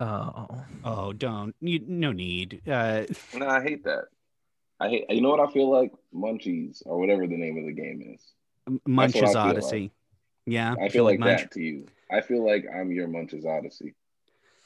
[0.00, 0.62] Oh.
[0.84, 1.54] Oh, don't.
[1.60, 2.62] You, no need.
[2.66, 3.02] Uh,
[3.34, 4.04] No, I hate that.
[4.80, 5.06] I hate.
[5.08, 5.92] You know what I feel like?
[6.14, 8.80] Munchies or whatever the name of the game is.
[8.86, 9.36] Munch's feel like.
[9.36, 9.90] Odyssey.
[10.46, 11.40] Yeah, I feel like, Munch.
[11.40, 11.86] that to you.
[12.10, 13.94] I feel like I'm your Munch's Odyssey.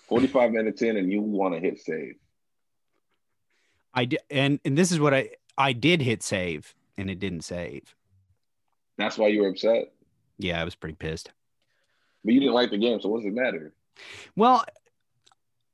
[0.07, 2.15] Forty-five minutes in, and you want to hit save.
[3.95, 7.43] I did, and and this is what I I did hit save, and it didn't
[7.43, 7.95] save.
[8.99, 9.93] That's why you were upset.
[10.39, 11.31] Yeah, I was pretty pissed.
[12.25, 13.73] But you didn't like the game, so what does it matter?
[14.37, 14.65] Well,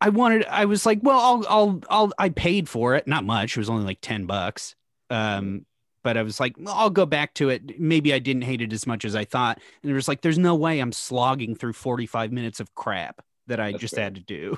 [0.00, 0.44] I wanted.
[0.46, 2.12] I was like, well, I'll I'll I'll.
[2.18, 3.56] I paid for it, not much.
[3.56, 4.74] It was only like ten bucks.
[5.10, 5.64] Um,
[6.04, 7.78] but I was like, well, I'll go back to it.
[7.80, 9.60] Maybe I didn't hate it as much as I thought.
[9.82, 13.58] And it was like, there's no way I'm slogging through 45 minutes of crap that
[13.58, 14.04] I That's just fair.
[14.04, 14.56] had to do.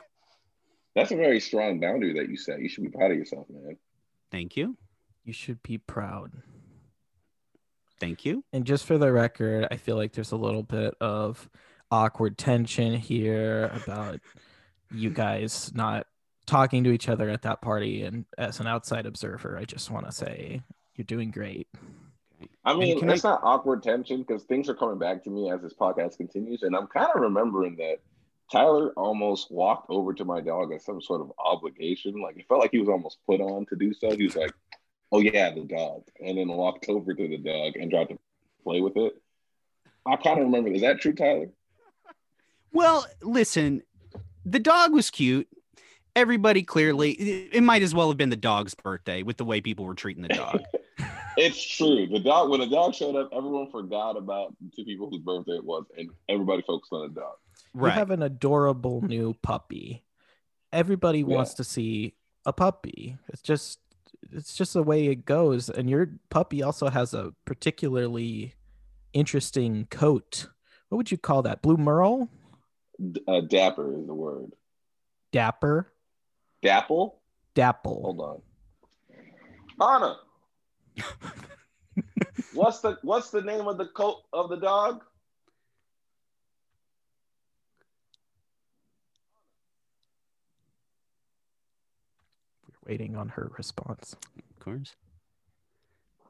[0.94, 2.60] That's a very strong boundary that you set.
[2.60, 3.78] You should be proud of yourself, man.
[4.30, 4.76] Thank you.
[5.24, 6.32] You should be proud.
[8.00, 8.44] Thank you.
[8.52, 11.48] And just for the record, I feel like there's a little bit of
[11.90, 14.20] awkward tension here about
[14.92, 16.06] you guys not
[16.46, 18.02] talking to each other at that party.
[18.02, 20.62] And as an outside observer, I just want to say
[20.96, 21.68] you're doing great.
[22.64, 25.62] I mean, can it's not awkward tension because things are coming back to me as
[25.62, 27.98] this podcast continues, and I'm kind of remembering that
[28.52, 32.20] Tyler almost walked over to my dog as some sort of obligation.
[32.20, 34.14] Like it felt like he was almost put on to do so.
[34.14, 34.52] He was like,
[35.12, 38.18] "Oh yeah, the dog," and then walked over to the dog and tried to
[38.62, 39.14] play with it.
[40.04, 40.70] I kind of remember.
[40.70, 41.48] Is that true, Tyler?
[42.72, 43.82] Well, listen,
[44.44, 45.48] the dog was cute.
[46.16, 49.60] Everybody clearly, it it might as well have been the dog's birthday with the way
[49.60, 50.62] people were treating the dog.
[51.36, 52.06] It's true.
[52.08, 55.52] The dog when the dog showed up, everyone forgot about the two people whose birthday
[55.52, 57.34] it was, and everybody focused on the dog.
[57.74, 60.02] You have an adorable new puppy.
[60.72, 61.36] Everybody Yeah.
[61.36, 63.16] wants to see a puppy.
[63.28, 63.78] It's just
[64.32, 65.70] it's just the way it goes.
[65.70, 68.54] And your puppy also has a particularly
[69.12, 70.48] interesting coat.
[70.88, 71.62] What would you call that?
[71.62, 72.28] Blue merle?
[73.00, 74.52] D- Uh, dapper is the word.
[75.32, 75.90] Dapper?
[76.62, 77.20] Dapple.
[77.54, 78.02] Dapple.
[78.02, 78.42] Hold on.
[79.80, 80.18] Anna.
[82.52, 85.02] what's the what's the name of the coat of the dog?
[92.66, 94.14] We're waiting on her response.
[94.36, 94.94] of course.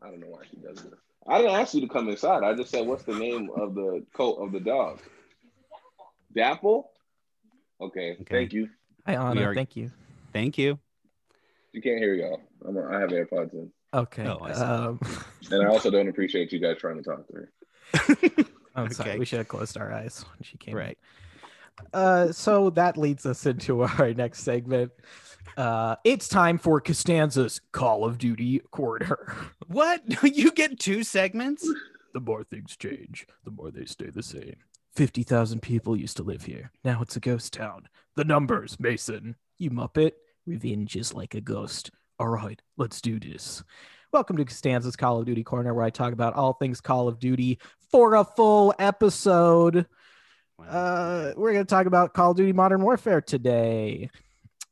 [0.02, 0.94] I don't know why she does this.
[1.26, 2.42] I didn't ask you to come inside.
[2.42, 5.00] I just said what's the name of the coat of the dog?
[6.34, 6.90] Dapple?
[7.80, 8.24] Okay, Okay.
[8.28, 8.68] thank you.
[9.06, 9.90] Hi Anna, are- thank you.
[10.32, 10.78] Thank you.
[11.72, 12.40] You can't hear y'all.
[12.66, 13.70] I'm I have AirPods in.
[13.94, 14.26] Okay.
[14.26, 15.00] Oh, I um,
[15.50, 17.52] And I also don't appreciate you guys trying to talk to her.
[18.76, 19.10] I'm sorry.
[19.10, 19.18] Okay.
[19.18, 20.74] We should have closed our eyes when she came.
[20.76, 20.98] Right.
[21.94, 24.92] Uh, so that leads us into our next segment.
[25.56, 29.34] Uh, it's time for Costanza's Call of Duty corner.
[29.66, 30.02] What?
[30.22, 31.68] You get two segments?
[32.12, 34.56] The more things change, the more they stay the same.
[35.00, 36.70] 50,000 people used to live here.
[36.84, 37.88] Now it's a ghost town.
[38.16, 39.34] The numbers, Mason.
[39.56, 40.12] You muppet.
[40.44, 41.90] Revenge is like a ghost.
[42.18, 43.64] All right, let's do this.
[44.12, 47.18] Welcome to Costanza's Call of Duty Corner, where I talk about all things Call of
[47.18, 47.60] Duty
[47.90, 49.86] for a full episode.
[50.62, 54.10] Uh, we're gonna talk about Call of Duty Modern Warfare today.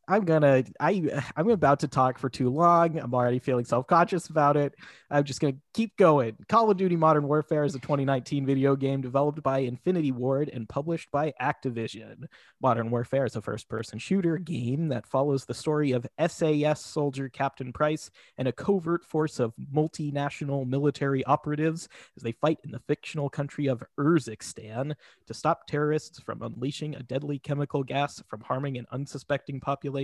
[0.09, 2.99] I'm gonna I I'm about to talk for too long.
[2.99, 4.75] I'm already feeling self-conscious about it.
[5.11, 6.37] I'm just gonna keep going.
[6.49, 10.69] Call of Duty Modern Warfare is a 2019 video game developed by Infinity Ward and
[10.69, 12.25] published by Activision.
[12.61, 17.73] Modern Warfare is a first-person shooter game that follows the story of SAS soldier Captain
[17.73, 23.29] Price and a covert force of multinational military operatives as they fight in the fictional
[23.29, 24.95] country of Urzikstan
[25.27, 29.98] to stop terrorists from unleashing a deadly chemical gas from harming an unsuspecting population.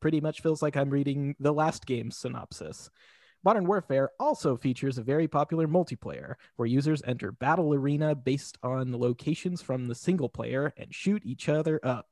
[0.00, 2.90] Pretty much feels like I'm reading the last game's synopsis.
[3.44, 8.98] Modern Warfare also features a very popular multiplayer where users enter battle arena based on
[8.98, 12.06] locations from the single player and shoot each other up.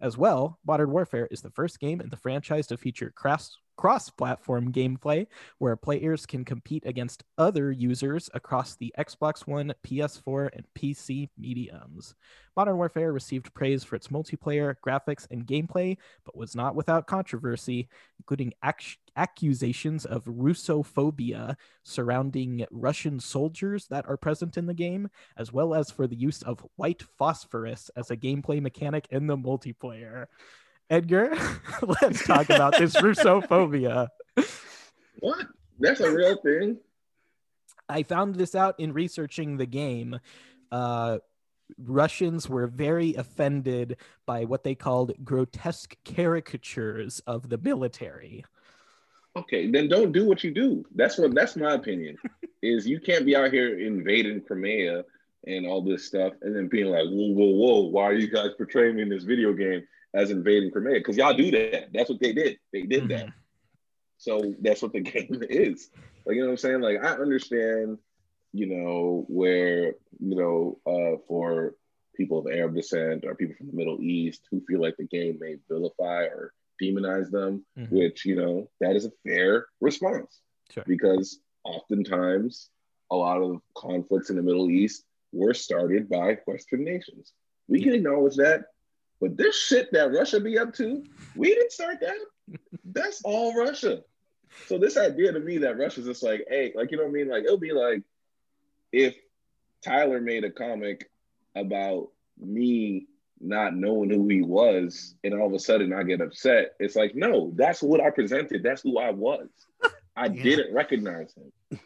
[0.00, 4.72] As well, Modern Warfare is the first game in the franchise to feature cross cross-platform
[4.72, 5.26] gameplay
[5.58, 12.14] where players can compete against other users across the Xbox One, PS4, and PC mediums.
[12.56, 17.88] Modern Warfare received praise for its multiplayer, graphics, and gameplay, but was not without controversy,
[18.18, 25.52] including ac- accusations of Russophobia surrounding Russian soldiers that are present in the game, as
[25.52, 30.26] well as for the use of white phosphorus as a gameplay mechanic in the multiplayer.
[30.88, 31.36] Edgar,
[32.02, 34.08] let's talk about this Russophobia.
[35.18, 35.46] What?
[35.78, 36.78] That's a real thing.
[37.88, 40.18] I found this out in researching the game.
[40.70, 41.18] Uh,
[41.78, 43.96] Russians were very offended
[44.26, 48.44] by what they called grotesque caricatures of the military.
[49.36, 50.84] Okay, then don't do what you do.
[50.94, 52.16] That's what that's my opinion.
[52.62, 55.04] is you can't be out here invading Crimea
[55.46, 58.50] and all this stuff, and then being like, whoa, whoa, whoa, why are you guys
[58.56, 60.94] portraying me in this video game as invading Crimea?
[61.00, 61.92] Because y'all do that.
[61.92, 62.58] That's what they did.
[62.72, 63.28] They did that.
[64.18, 65.90] So that's what the game is.
[66.24, 66.80] Like, you know what I'm saying?
[66.80, 67.98] Like, I understand,
[68.52, 71.74] you know, where, you know, uh, for
[72.16, 75.38] people of Arab descent or people from the Middle East who feel like the game
[75.40, 77.90] may vilify or demonize them, Mhm.
[77.90, 80.40] which, you know, that is a fair response
[80.70, 80.84] Sure.
[80.86, 82.70] because oftentimes
[83.10, 87.32] a lot of conflicts in the Middle East were started by Western nations.
[87.68, 88.66] We can acknowledge that.
[89.20, 92.58] But this shit that Russia be up to, we didn't start that.
[92.84, 94.02] That's all Russia.
[94.66, 97.12] So this idea to me that Russia's just like, hey, like you know what I
[97.12, 97.28] mean?
[97.28, 98.02] Like it'll be like
[98.92, 99.16] if
[99.82, 101.10] Tyler made a comic
[101.54, 103.06] about me
[103.40, 106.74] not knowing who he was, and all of a sudden I get upset.
[106.80, 108.62] It's like, no, that's what I presented.
[108.62, 109.48] That's who I was.
[110.16, 110.42] I Yeah.
[110.42, 111.78] didn't recognize him.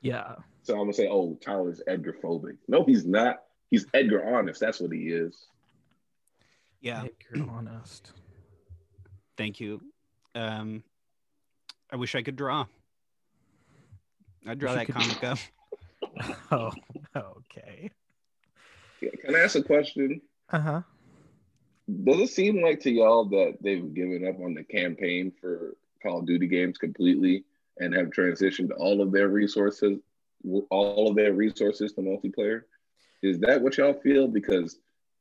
[0.00, 0.36] Yeah.
[0.62, 2.58] So I'm gonna say, oh, Tyler's Edgar phobic.
[2.68, 3.42] No, he's not.
[3.70, 4.60] He's Edgar honest.
[4.60, 5.46] That's what he is.
[6.84, 7.04] Yeah.
[7.04, 8.12] Edgar honest.
[9.38, 9.80] Thank you.
[10.34, 10.84] Um,
[11.90, 12.66] I wish I could draw.
[14.46, 15.38] I'd draw that comic up.
[16.52, 16.70] Oh,
[17.16, 17.90] okay.
[19.00, 20.20] Can I ask a question?
[20.52, 20.82] Uh huh.
[22.04, 26.20] Does it seem like to y'all that they've given up on the campaign for Call
[26.20, 27.44] of Duty games completely
[27.78, 29.98] and have transitioned all of their resources,
[30.70, 32.62] all of their resources to multiplayer?
[33.22, 34.28] Is that what y'all feel?
[34.28, 34.78] Because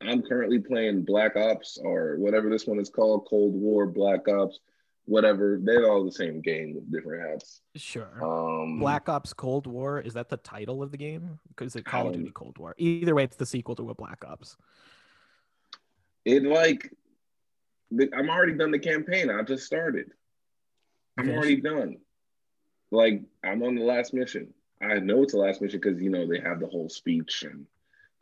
[0.10, 4.60] I'm currently playing Black Ops or whatever this one is called, Cold War, Black Ops,
[5.06, 5.60] whatever.
[5.62, 7.62] They're all the same game with different hats.
[7.76, 8.24] Sure.
[8.24, 11.40] Um, Black Ops Cold War is that the title of the game?
[11.50, 12.76] Because it Call of Duty Cold War.
[12.78, 14.58] Either way, it's the sequel to a Black Ops.
[16.26, 16.92] it like
[18.14, 19.30] I'm already done the campaign.
[19.30, 20.12] I just started.
[21.18, 21.38] I'm Finished?
[21.38, 21.98] already done.
[22.92, 24.54] Like I'm on the last mission.
[24.82, 27.66] I know it's the last mission because you know they have the whole speech and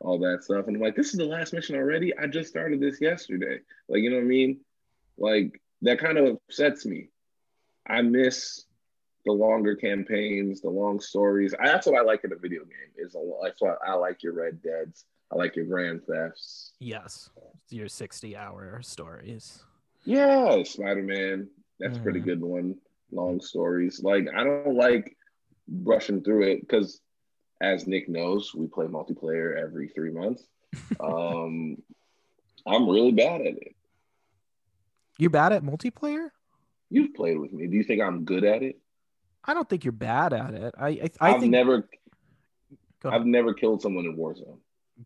[0.02, 0.66] all that stuff.
[0.66, 2.16] And I'm like, this is the last mission already.
[2.16, 3.60] I just started this yesterday.
[3.88, 4.60] Like, you know what I mean?
[5.18, 7.08] Like that kind of upsets me.
[7.86, 8.64] I miss
[9.24, 11.54] the longer campaigns, the long stories.
[11.58, 12.92] I, that's what I like in a video game.
[12.96, 15.04] Is a, that's why I like your Red Dead's.
[15.32, 16.72] I like your Grand Thefts.
[16.78, 17.30] Yes.
[17.70, 19.62] Your 60 hour stories.
[20.04, 21.48] Yeah, Spider Man.
[21.80, 22.24] That's a pretty mm.
[22.24, 22.76] good one.
[23.12, 24.02] Long stories.
[24.02, 25.16] Like I don't like
[25.82, 27.00] rushing through it because,
[27.62, 30.44] as Nick knows, we play multiplayer every three months.
[31.00, 31.76] Um,
[32.66, 33.74] I'm really bad at it.
[35.18, 36.28] You're bad at multiplayer?
[36.88, 37.66] You've played with me.
[37.66, 38.78] Do you think I'm good at it?
[39.44, 40.74] I don't think you're bad at it.
[40.78, 41.88] I I, I have think never
[43.02, 43.10] Go.
[43.10, 44.58] I've never killed someone in Warzone.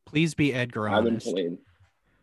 [0.05, 1.33] Please be Edgar I've been honest.
[1.33, 1.59] playing.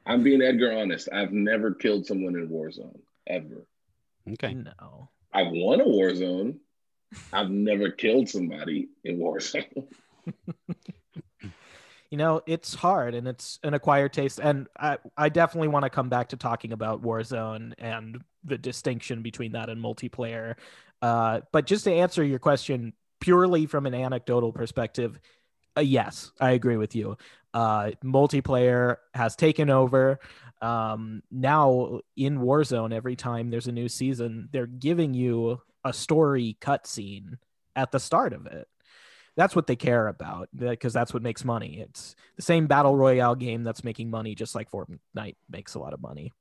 [0.05, 1.09] I'm being Edgar honest.
[1.11, 3.65] I've never killed someone in Warzone ever.
[4.31, 4.53] Okay.
[4.53, 5.09] no.
[5.33, 6.57] I've won a Warzone.
[7.31, 9.87] I've never killed somebody in Warzone.
[12.13, 15.89] you know it's hard and it's an acquired taste and i, I definitely want to
[15.89, 20.55] come back to talking about warzone and the distinction between that and multiplayer.
[21.01, 25.19] Uh, but just to answer your question purely from an anecdotal perspective
[25.77, 27.17] uh, yes i agree with you.
[27.53, 30.19] Uh, multiplayer has taken over.
[30.61, 36.57] Um, now in warzone every time there's a new season they're giving you a story
[36.61, 37.37] cutscene
[37.75, 38.67] at the start of it
[39.35, 41.79] that's what they care about because that's what makes money.
[41.79, 45.93] It's the same battle royale game that's making money, just like Fortnite makes a lot
[45.93, 46.31] of money.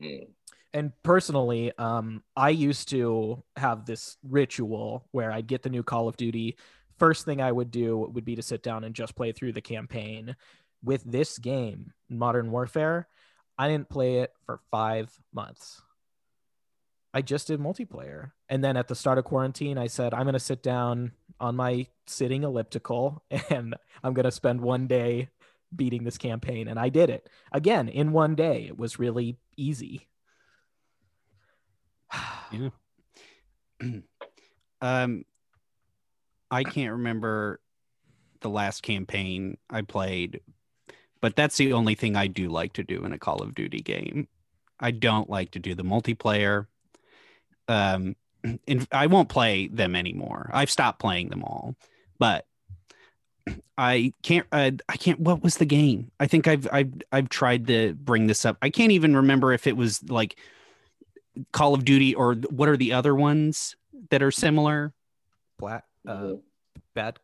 [0.00, 0.28] Mm.
[0.74, 6.08] And personally, um, I used to have this ritual where I'd get the new Call
[6.08, 6.56] of Duty.
[6.98, 9.60] First thing I would do would be to sit down and just play through the
[9.60, 10.36] campaign.
[10.84, 13.08] With this game, Modern Warfare,
[13.56, 15.82] I didn't play it for five months.
[17.12, 18.32] I just did multiplayer.
[18.48, 21.56] And then at the start of quarantine, I said, I'm going to sit down on
[21.56, 25.28] my sitting elliptical and I'm going to spend one day
[25.74, 26.68] beating this campaign.
[26.68, 28.66] And I did it again in one day.
[28.66, 30.08] It was really easy.
[32.50, 32.70] Yeah.
[34.80, 35.24] um,
[36.50, 37.60] I can't remember
[38.40, 40.40] the last campaign I played,
[41.20, 43.80] but that's the only thing I do like to do in a Call of Duty
[43.80, 44.28] game.
[44.80, 46.68] I don't like to do the multiplayer.
[47.68, 48.16] Um,
[48.68, 50.50] and I won't play them anymore.
[50.52, 51.74] I've stopped playing them all,
[52.18, 52.46] but
[53.78, 54.46] I can't.
[54.52, 55.20] Uh, I can't.
[55.20, 56.10] What was the game?
[56.20, 58.56] I think I've I've I've tried to bring this up.
[58.62, 60.36] I can't even remember if it was like
[61.52, 63.76] Call of Duty or what are the other ones
[64.10, 64.92] that are similar?
[65.58, 66.40] Black, uh, Mhm.
[66.94, 67.18] bad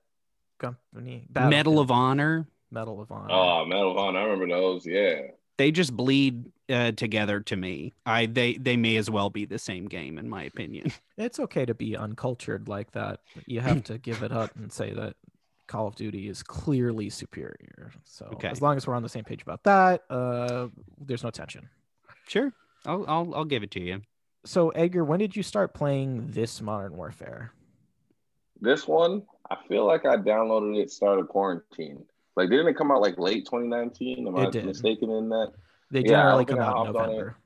[0.59, 2.49] company, Medal of Honor.
[2.71, 3.29] Medal of Honor.
[3.31, 4.19] Oh, Medal of Honor.
[4.21, 4.87] I remember those.
[4.87, 5.21] Yeah.
[5.57, 7.93] They just bleed uh, together to me.
[8.07, 10.93] I they they may as well be the same game in my opinion.
[11.17, 13.21] It's okay to be uncultured like that.
[13.47, 15.15] You have to give it up and say that
[15.69, 17.93] Call of Duty is clearly superior.
[18.05, 18.49] So Okay.
[18.49, 20.67] as long as we're on the same page about that, uh,
[20.99, 21.69] there's no tension.
[22.27, 22.53] Sure,
[22.85, 24.01] I'll I'll I'll give it to you.
[24.45, 27.53] So Edgar, when did you start playing this Modern Warfare?
[28.61, 32.05] This one, I feel like I downloaded it start of quarantine.
[32.37, 34.27] Like, didn't it come out like late 2019?
[34.27, 34.65] Am It I did.
[34.67, 35.53] mistaken in that?
[35.91, 37.13] They Yeah, generally come out in hopped on it.
[37.13, 37.37] November.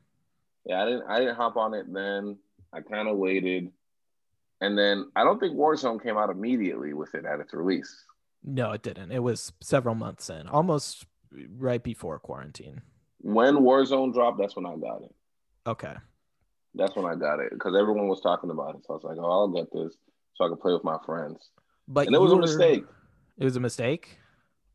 [0.65, 1.03] Yeah, I didn't.
[1.09, 2.39] I didn't hop on it then.
[2.73, 3.71] I kind of waited,
[4.61, 8.05] and then I don't think Warzone came out immediately with it at its release.
[8.45, 9.11] No, it didn't.
[9.11, 11.07] It was several months in, almost
[11.57, 12.83] right before quarantine.
[13.21, 15.15] When Warzone dropped, that's when I got it.
[15.67, 15.95] Okay.
[16.75, 18.83] That's when I got it because everyone was talking about it.
[18.87, 19.97] So I was like, "Oh, I'll get this
[20.35, 21.49] so I can play with my friends."
[21.89, 22.85] But And it was a mistake.
[23.39, 24.19] It was a mistake.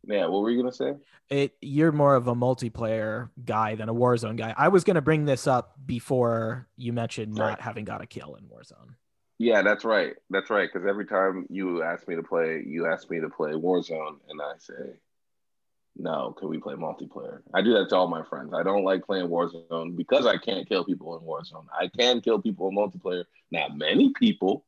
[0.05, 0.95] Yeah, what were you gonna say?
[1.29, 4.53] it you're more of a multiplayer guy than a Warzone guy.
[4.57, 8.35] I was going to bring this up before you mentioned not having got a kill
[8.35, 8.95] in Warzone.
[9.39, 10.13] Yeah, that's right.
[10.29, 10.69] That's right.
[10.71, 14.41] Because every time you ask me to play, you ask me to play Warzone, and
[14.41, 14.93] I say,
[15.97, 18.53] "No, can we play multiplayer?" I do that to all my friends.
[18.53, 21.65] I don't like playing Warzone because I can't kill people in Warzone.
[21.77, 23.25] I can kill people in multiplayer.
[23.51, 24.65] Not many people,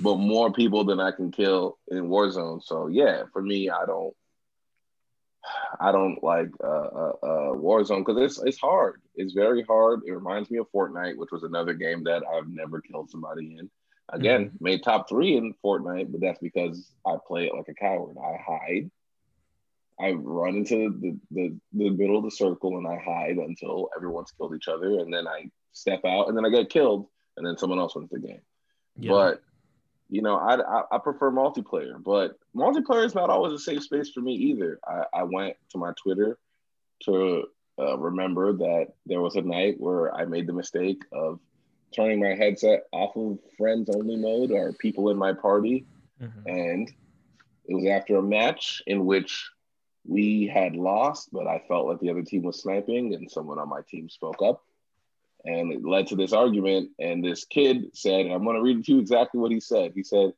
[0.00, 2.62] but more people than I can kill in Warzone.
[2.62, 4.14] So yeah, for me, I don't.
[5.80, 9.00] I don't like uh, uh, uh, Warzone because it's it's hard.
[9.14, 10.00] It's very hard.
[10.06, 13.70] It reminds me of Fortnite, which was another game that I've never killed somebody in.
[14.10, 18.16] Again, made top three in Fortnite, but that's because I play it like a coward.
[18.18, 18.90] I hide.
[20.00, 24.30] I run into the, the, the middle of the circle and I hide until everyone's
[24.30, 27.58] killed each other, and then I step out, and then I get killed, and then
[27.58, 28.40] someone else wins the game.
[28.96, 29.10] Yeah.
[29.10, 29.42] But
[30.10, 34.10] you know, I, I I prefer multiplayer, but multiplayer is not always a safe space
[34.10, 34.78] for me either.
[34.86, 36.38] I, I went to my Twitter
[37.04, 37.44] to
[37.78, 41.40] uh, remember that there was a night where I made the mistake of
[41.94, 45.86] turning my headset off of friends only mode or people in my party,
[46.20, 46.46] Mhm.
[46.46, 46.92] and
[47.66, 49.50] it was after a match in which
[50.06, 53.68] we had lost, but I felt like the other team was sniping, and someone on
[53.68, 54.64] my team spoke up.
[55.44, 56.90] And it led to this argument.
[56.98, 59.92] And this kid said, and I'm going to read to you exactly what he said.
[59.94, 60.32] He said,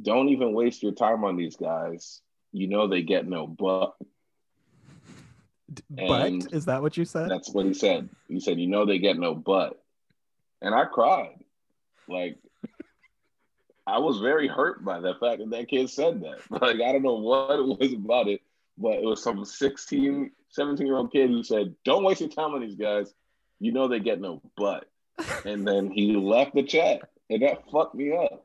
[0.00, 2.20] Don't even waste your time on these guys.
[2.52, 3.94] You know, they get no butt.
[5.72, 7.30] D- and but is that what you said?
[7.30, 8.08] That's what he said.
[8.28, 9.82] He said, You know, they get no butt.
[10.60, 11.38] And I cried.
[12.08, 12.38] Like,
[13.86, 16.40] I was very hurt by the fact that that kid said that.
[16.50, 18.40] Like, I don't know what it was about it,
[18.78, 22.54] but it was some 16, 17 year old kid who said, Don't waste your time
[22.54, 23.12] on these guys.
[23.62, 24.90] You know, they get no butt.
[25.44, 28.44] And then he left the chat, and that fucked me up.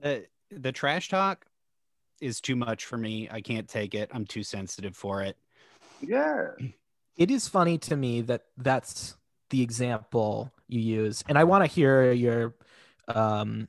[0.00, 1.46] the, the trash talk
[2.20, 3.28] is too much for me.
[3.30, 4.10] I can't take it.
[4.12, 5.36] I'm too sensitive for it.
[6.00, 6.48] Yeah.
[7.16, 9.16] It is funny to me that that's
[9.50, 12.56] the example you use, and I want to hear your
[13.06, 13.68] um,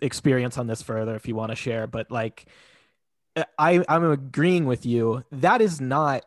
[0.00, 1.86] experience on this further if you want to share.
[1.86, 2.46] But like,
[3.56, 5.22] I I'm agreeing with you.
[5.30, 6.24] That is not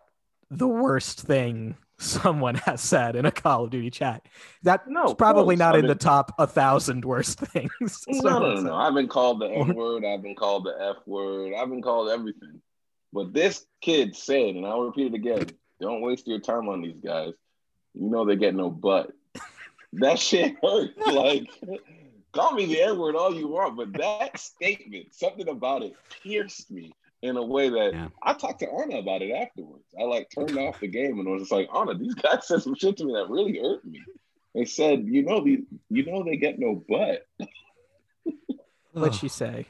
[0.49, 4.25] the worst thing someone has said in a Call of Duty chat.
[4.63, 8.03] That's No, probably not I in the top a thousand worst things.
[8.07, 8.75] No, no, no, no.
[8.75, 10.05] I've been called the N word.
[10.05, 11.53] I've been called the F word.
[11.53, 12.61] I've been called everything.
[13.13, 15.47] But this kid said, and I'll repeat it again
[15.79, 17.33] don't waste your time on these guys.
[17.93, 19.11] You know they get no butt.
[19.93, 20.97] That shit hurt.
[21.05, 21.47] Like,
[22.33, 25.93] call me the N word all you want, but that statement, something about it
[26.23, 28.07] pierced me in a way that Yeah.
[28.21, 29.85] I talked to Anna about it afterwards.
[29.99, 32.75] I like turned off the game and was just like, Anna, these guys said some
[32.75, 33.99] shit to me that really hurt me.
[34.53, 37.25] They said, you know, the you know they get no butt.
[38.91, 39.67] What'd she say?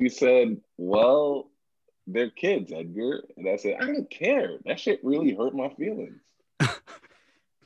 [0.00, 1.50] She said, Well,
[2.06, 3.24] they're kids, Edgar.
[3.36, 4.58] And I said, I don't care.
[4.64, 6.20] That shit really hurt my feelings.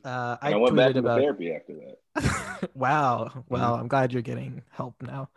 [0.05, 1.21] Uh, I, I, went back to about.
[1.21, 2.69] therapy after that.
[2.73, 3.27] wow.
[3.29, 3.39] Mm-hmm.
[3.47, 5.29] Well, I'm glad you're getting help now.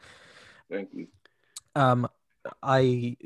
[0.68, 1.06] Thank you.
[1.76, 2.08] Um,
[2.62, 3.16] I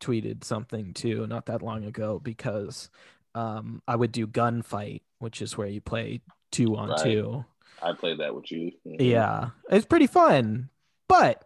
[0.00, 2.88] tweeted something too not that long ago because
[3.34, 6.20] um I would do gunfight, which is where you play
[6.50, 7.02] two on Right.
[7.02, 7.44] two.
[7.82, 8.72] I played that with you.
[8.86, 8.96] Mhm.
[9.00, 10.68] Yeah, it's pretty fun.
[11.08, 11.44] But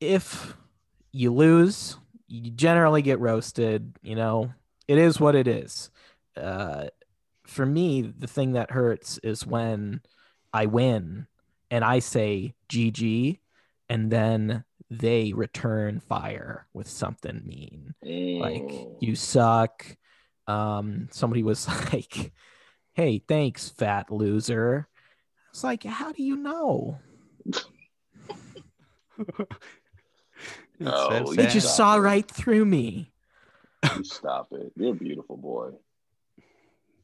[0.00, 0.56] if
[1.12, 1.96] you lose,
[2.28, 3.96] you generally get roasted.
[4.02, 4.52] You know,
[4.86, 5.90] it is what it is.
[6.36, 6.88] Uh,
[7.46, 10.02] for me, the thing that hurts is when
[10.52, 11.26] I win
[11.70, 13.38] and I say GG,
[13.88, 18.96] and then they return fire with something mean like Mm.
[19.00, 19.84] you suck
[20.46, 22.32] um somebody was like
[22.94, 24.88] hey thanks fat loser
[25.50, 26.98] it's like how do you know
[30.78, 32.00] It's Oh, so you you just Stop saw it.
[32.00, 33.10] right through me
[33.96, 34.72] You stop it.
[34.76, 35.70] You're a beautiful boy.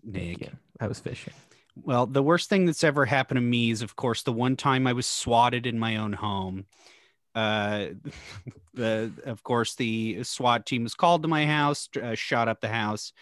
[0.05, 0.41] Nick.
[0.43, 0.49] yeah,
[0.81, 1.33] i was fishing
[1.77, 4.87] Well, the worst thing that's ever happened to me is, of course, the one time
[4.87, 6.67] I was swatted in my own home.
[7.35, 7.87] Uh,
[8.75, 12.69] the of course the SWAT team was called to my house, uh, shot up the
[12.69, 13.13] house.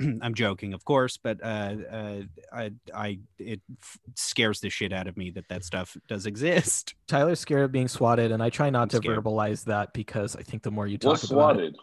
[0.00, 2.20] I'm joking, of course, but uh, uh,
[2.52, 6.94] I, I, it f- scares the shit out of me that that stuff does exist.
[7.06, 9.18] tyler's scared of being swatted and i try not I'm to scared.
[9.22, 11.76] verbalize that because i think the more you talk What's about it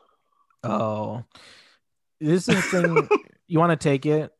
[0.63, 1.23] oh
[2.19, 3.07] this is a thing
[3.47, 4.33] you want to take it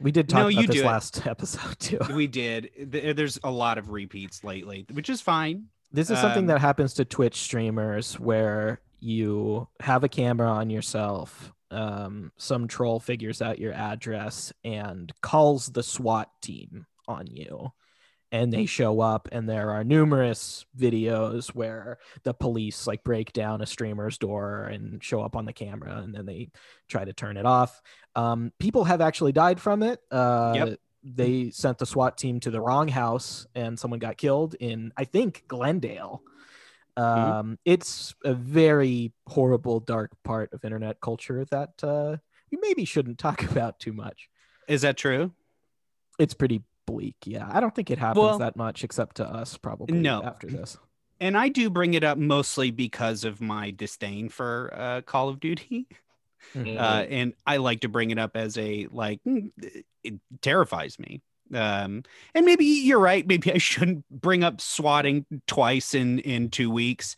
[0.00, 0.86] we did talk No, about you this do it.
[0.86, 2.70] last episode too We did.
[2.78, 5.64] There's a lot of repeats lately, which is fine.
[5.92, 10.70] This is something Um, that happens to Twitch streamers where you have a camera on
[10.70, 11.52] yourself.
[11.70, 17.72] Um, some troll figures out your address and calls the SWAT team on you.
[18.32, 23.60] And they show up, and there are numerous videos where the police like break down
[23.60, 26.50] a streamer's door and show up on the camera, and then they
[26.86, 27.82] try to turn it off.
[28.14, 30.00] Um, people have actually died from it.
[30.12, 30.78] Uh, Yep.
[31.02, 35.04] They sent the SWAT team to the wrong house, and someone got killed in, I
[35.04, 36.22] think, Glendale.
[36.96, 42.16] Um, It's a very horrible, dark part of internet culture that uh,
[42.50, 44.28] we maybe shouldn't talk about too much.
[44.68, 45.32] Is that true?
[46.18, 47.16] It's pretty bleak.
[47.24, 49.96] Yeah, I don't think it happens Well- that much, except to us, probably.
[49.96, 50.22] No.
[50.22, 50.76] after this.
[51.18, 55.40] and I do bring it up mostly because of my disdain for uh, Call of
[55.40, 55.86] Duty.
[56.54, 56.78] Mhm.
[56.78, 59.50] Uh, and I like to bring it up as a like mm,
[60.02, 61.22] it terrifies me.
[61.52, 63.26] Um, and maybe you're right.
[63.26, 67.16] Maybe I shouldn't bring up swatting twice in in two weeks.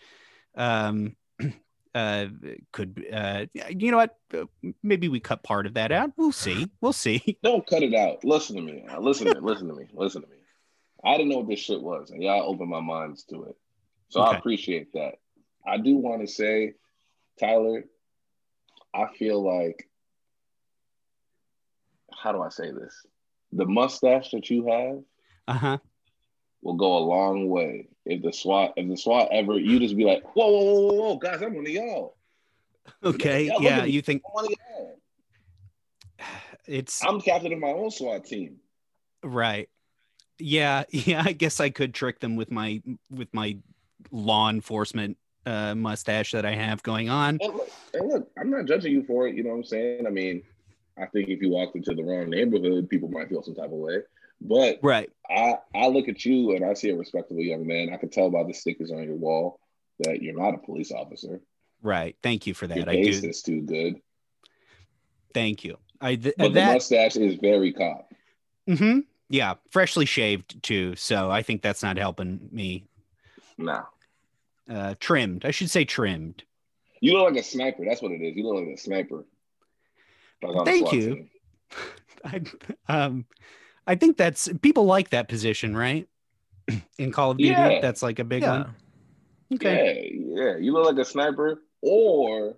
[0.54, 1.16] Um,
[1.94, 2.26] uh,
[2.72, 4.16] could uh, you know what?
[4.32, 4.44] Uh,
[4.82, 6.12] Maybe we cut part of that out.
[6.16, 6.70] We'll see.
[6.80, 7.38] We'll see.
[7.42, 8.24] Don't cut it out.
[8.24, 8.84] Listen to me.
[8.98, 9.40] Listen to me.
[9.40, 9.86] Listen to me.
[9.92, 10.36] Listen to me.
[11.04, 13.56] I didn't know what this shit was, and y'all opened my minds to it.
[14.08, 15.14] So I appreciate that.
[15.66, 16.74] I do want to say,
[17.40, 17.84] Tyler,
[18.94, 19.88] I feel like,
[22.14, 23.06] how do I say this?
[23.52, 25.02] The mustache that you have
[25.48, 25.78] Uh huh.
[26.62, 27.88] will go a long way.
[28.04, 31.16] If the SWAT, if the SWAT ever, you just be like, whoa, whoa, whoa, whoa,
[31.16, 32.16] guys, I'm one of y'all.
[33.04, 33.44] Okay.
[33.46, 33.78] Yeah, look Yeah.
[33.78, 33.90] at me.
[33.90, 34.98] You think I'm one of y'all.
[36.66, 38.56] it's I'm captain of my own SWAT team.
[39.22, 39.68] Right.
[40.38, 43.58] Yeah, yeah, I guess I could trick them with my with my
[44.10, 45.16] law enforcement
[45.46, 47.38] uh mustache that I have going on.
[47.40, 47.52] And
[47.94, 49.34] and look, I'm not judging you for it.
[49.34, 50.06] You know what I'm saying?
[50.06, 50.42] I mean,
[50.98, 53.70] I think if you walked into the wrong neighborhood, people might feel some type of
[53.72, 53.98] way.
[54.40, 55.10] But Right.
[55.30, 57.90] I, I look at you and I see a respectable young man.
[57.92, 59.60] I can tell by the stickers on your wall
[60.00, 61.40] that you're not a police officer.
[61.82, 62.16] Right.
[62.22, 62.88] Thank you for Your that.
[62.88, 63.28] I face do.
[63.28, 64.00] is too good.
[65.34, 65.78] Thank you.
[66.00, 68.08] I th- But the mustache is very cop.
[68.66, 72.84] hmm yeah, freshly shaved too, so I think that's not helping me.
[73.56, 73.84] Nah.
[74.68, 75.46] uh, trimmed.
[75.46, 76.42] I should say trimmed.
[77.02, 77.84] You look like a sniper.
[77.84, 78.36] That's what it is.
[78.36, 79.24] You look like a sniper.
[80.40, 81.26] Like Thank you.
[82.24, 82.42] I,
[82.88, 83.26] um,
[83.88, 86.08] I think that's people like that position, right?
[86.98, 87.80] In Call of Duty, Yeah.
[87.80, 88.50] that's like a big yeah.
[88.50, 88.74] one.
[89.54, 90.12] Okay.
[90.14, 90.56] Yeah, yeah.
[90.58, 91.60] You look like a sniper.
[91.80, 92.56] Or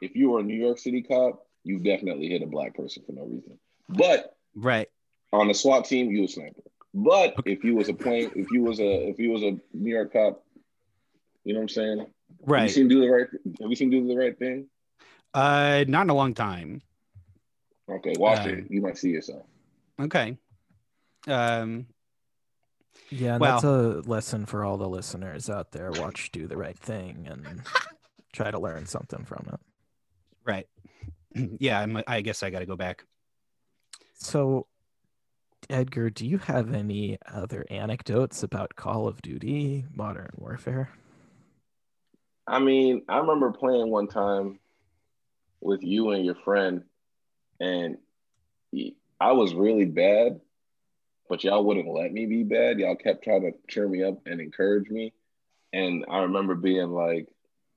[0.00, 3.12] if you were a New York City cop, you definitely hit a black person for
[3.12, 3.58] no reason.
[3.90, 4.88] But Right.
[5.34, 6.62] on the SWAT team, you a sniper.
[6.94, 9.90] But if you was a plane, if you was a if you was a New
[9.94, 10.42] York cop,
[11.44, 12.06] you know what I'm saying?
[12.30, 12.70] Have you Right.
[12.70, 13.26] seen do the right?
[13.60, 14.68] Have you seen do the right thing?
[15.34, 16.80] Uh, not in a long time.
[17.88, 18.70] Okay, watch Um, it.
[18.70, 19.46] You might see yourself.
[20.00, 20.38] Okay.
[21.26, 21.86] Um,
[23.10, 25.90] Yeah, Well- that's a lesson for all the listeners out there.
[25.92, 27.62] Watch Do the Right Thing and
[28.32, 29.60] try to learn something from it.
[30.44, 30.66] right.
[31.60, 33.04] yeah, I'm, I guess I got to go back.
[34.14, 34.66] So,
[35.68, 40.90] Edgar, do you have any other anecdotes about Call of Duty Modern Warfare?
[42.46, 44.60] I mean, I remember playing one time
[45.60, 46.84] with you and your friend,
[47.58, 47.98] and
[49.20, 50.40] I was really bad,
[51.28, 52.78] but y'all wouldn't let me be bad.
[52.78, 55.12] Y'all kept trying to cheer me up and encourage me.
[55.72, 57.28] And I remember being like,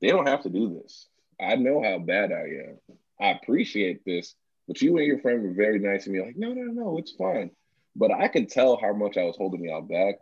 [0.01, 1.07] they don't have to do this.
[1.41, 2.97] I know how bad I am.
[3.20, 4.36] I appreciate this,
[4.67, 6.22] but you and your friend were very nice to me.
[6.22, 7.51] Like, no, no, no, it's fine.
[7.95, 10.15] But I could tell how much I was holding y'all back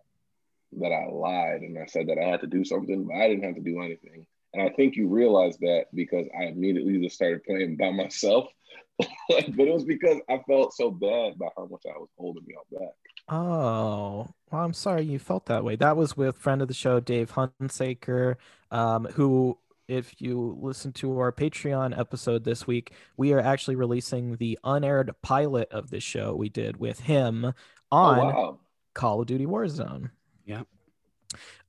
[0.80, 3.44] that I lied and I said that I had to do something, but I didn't
[3.44, 4.26] have to do anything.
[4.54, 8.48] And I think you realized that because I immediately just started playing by myself.
[8.98, 12.80] but it was because I felt so bad about how much I was holding y'all
[12.80, 12.94] back.
[13.30, 15.76] Oh, well, I'm sorry you felt that way.
[15.76, 18.38] That was with friend of the show, Dave Hunsaker,
[18.72, 24.38] um, who, if you listen to our Patreon episode this week, we are actually releasing
[24.38, 27.54] the unaired pilot of this show we did with him
[27.92, 28.60] on Oh, wow.
[28.94, 30.10] Call of Duty Warzone.
[30.46, 30.64] Yeah.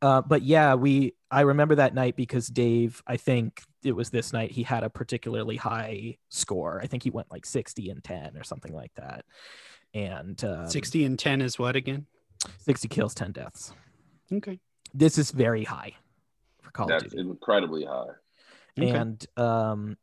[0.01, 4.33] Uh, but yeah, we I remember that night because Dave, I think it was this
[4.33, 6.81] night, he had a particularly high score.
[6.83, 9.25] I think he went like 60 and 10 or something like that.
[9.95, 12.07] And um, 60 and 10 is what again?
[12.59, 13.73] 60 kills, 10 deaths.
[14.33, 14.59] Okay.
[14.95, 15.93] This is very high
[16.63, 17.29] for Call of That's Duty.
[17.29, 18.07] incredibly high.
[18.79, 18.91] Okay.
[18.91, 19.97] And um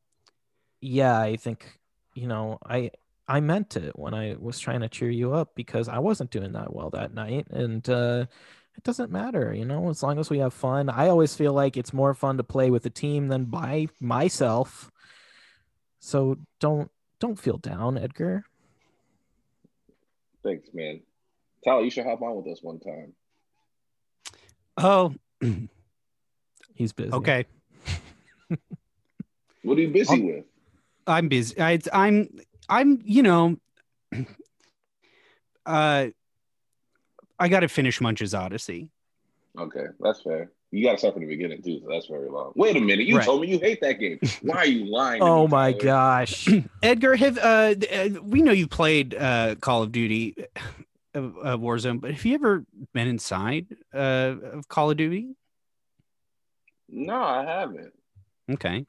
[0.81, 1.79] yeah, I think
[2.13, 2.91] you know, I
[3.27, 6.51] I meant it when I was trying to cheer you up because I wasn't doing
[6.53, 8.25] that well that night and uh
[8.77, 10.89] it doesn't matter, you know, as long as we have fun.
[10.89, 14.91] I always feel like it's more fun to play with a team than by myself.
[15.99, 18.43] So don't don't feel down, Edgar.
[20.43, 21.01] Thanks, man.
[21.63, 23.13] Tyler, you should hop on with us one time.
[24.77, 25.15] Oh,
[26.75, 27.11] He's busy.
[27.11, 27.45] okay.
[29.63, 30.43] What are you busy I'll- with?
[31.07, 31.59] I'm busy.
[31.59, 32.29] I, I'm,
[32.69, 33.57] I'm, you know,
[35.65, 36.07] uh,
[37.39, 38.89] I got to finish Munch's Oddysee.
[39.57, 40.51] Okay, that's fair.
[40.71, 42.51] You got to start from the beginning too, so that's very long.
[42.55, 43.25] Wait a minute, you Right.
[43.25, 44.19] told me you hate that game.
[44.41, 45.21] Why are you lying?
[45.23, 45.83] Oh me, my Tyler?
[45.83, 46.49] gosh.
[46.83, 50.35] Edgar, have uh, uh, we know you played uh, Call of Duty,
[51.15, 55.35] uh, uh, Warzone, but have you ever been inside uh, of Call of Duty?
[56.89, 57.93] No, I haven't.
[58.51, 58.85] Okay.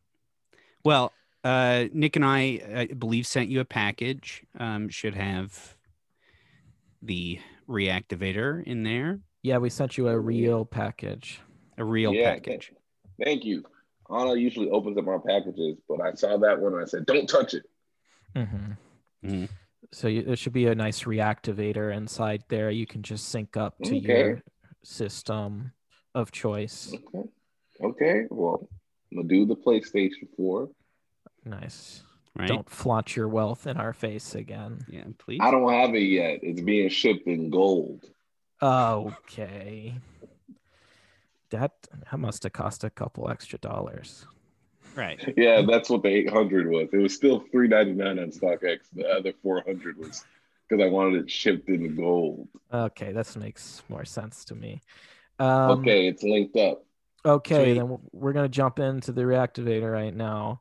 [0.85, 1.13] Well,
[1.45, 4.43] uh, Nick and I, I believe, sent you a package.
[4.59, 5.77] Um, should have
[7.01, 7.39] the
[7.69, 11.41] reactivator in there, Yeah, we sent you a real package.
[11.79, 12.73] a real Yeah, package.
[13.23, 13.65] Thank you.
[14.11, 17.29] Anna usually opens up my packages, but I saw that one and I said, "Don't
[17.29, 17.65] touch it."
[18.35, 18.73] hmm
[19.25, 19.49] Mhm.
[19.93, 22.71] So you, there should be a nice reactivator inside there.
[22.71, 23.99] You can just sync up to Okay.
[23.99, 24.43] your
[24.83, 25.73] system
[26.15, 26.93] of choice.
[26.95, 27.29] Okay.
[27.81, 28.27] Okay.
[28.31, 28.69] Well,
[29.13, 30.71] I'm gonna do the PlayStation 4.
[31.45, 32.03] Nice.
[32.39, 32.49] Right?
[32.49, 34.85] Don't flaunt your wealth in our face again.
[34.89, 35.41] Yeah, please.
[35.43, 36.41] I don't have it yet.
[36.43, 38.05] It's being shipped in gold.
[38.63, 39.95] Okay.
[41.51, 41.73] That
[42.11, 44.27] that must have cost a couple extra dollars.
[44.95, 45.21] Right.
[45.37, 46.89] Yeah, that's what the 800 was.
[46.93, 48.79] It was still 399 on StockX.
[48.95, 50.25] The other 400 was
[50.69, 52.49] because I wanted it shipped in gold.
[52.73, 54.81] Okay, this makes more sense to me.
[55.39, 56.83] Um, okay, it's linked up.
[57.25, 57.75] Okay, Sweet.
[57.75, 60.61] then we're gonna jump into the reactivator right now.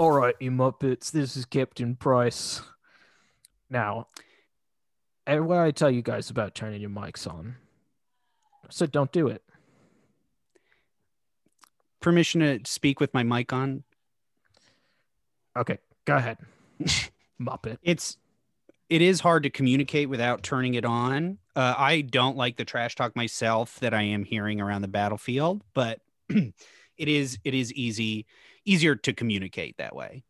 [0.00, 1.10] All right, you muppets.
[1.10, 2.62] This is Captain Price.
[3.68, 4.08] Now,
[5.26, 7.56] and what I tell you guys about turning your mics on?
[8.70, 9.42] so don't do it.
[12.00, 13.84] Permission to speak with my mic on.
[15.54, 15.76] Okay,
[16.06, 16.38] go ahead,
[17.38, 17.76] muppet.
[17.82, 18.16] It's
[18.88, 21.36] it is hard to communicate without turning it on.
[21.54, 25.60] Uh, I don't like the trash talk myself that I am hearing around the battlefield,
[25.74, 26.54] but it
[26.96, 28.24] is it is easy
[28.64, 30.24] easier to communicate that way.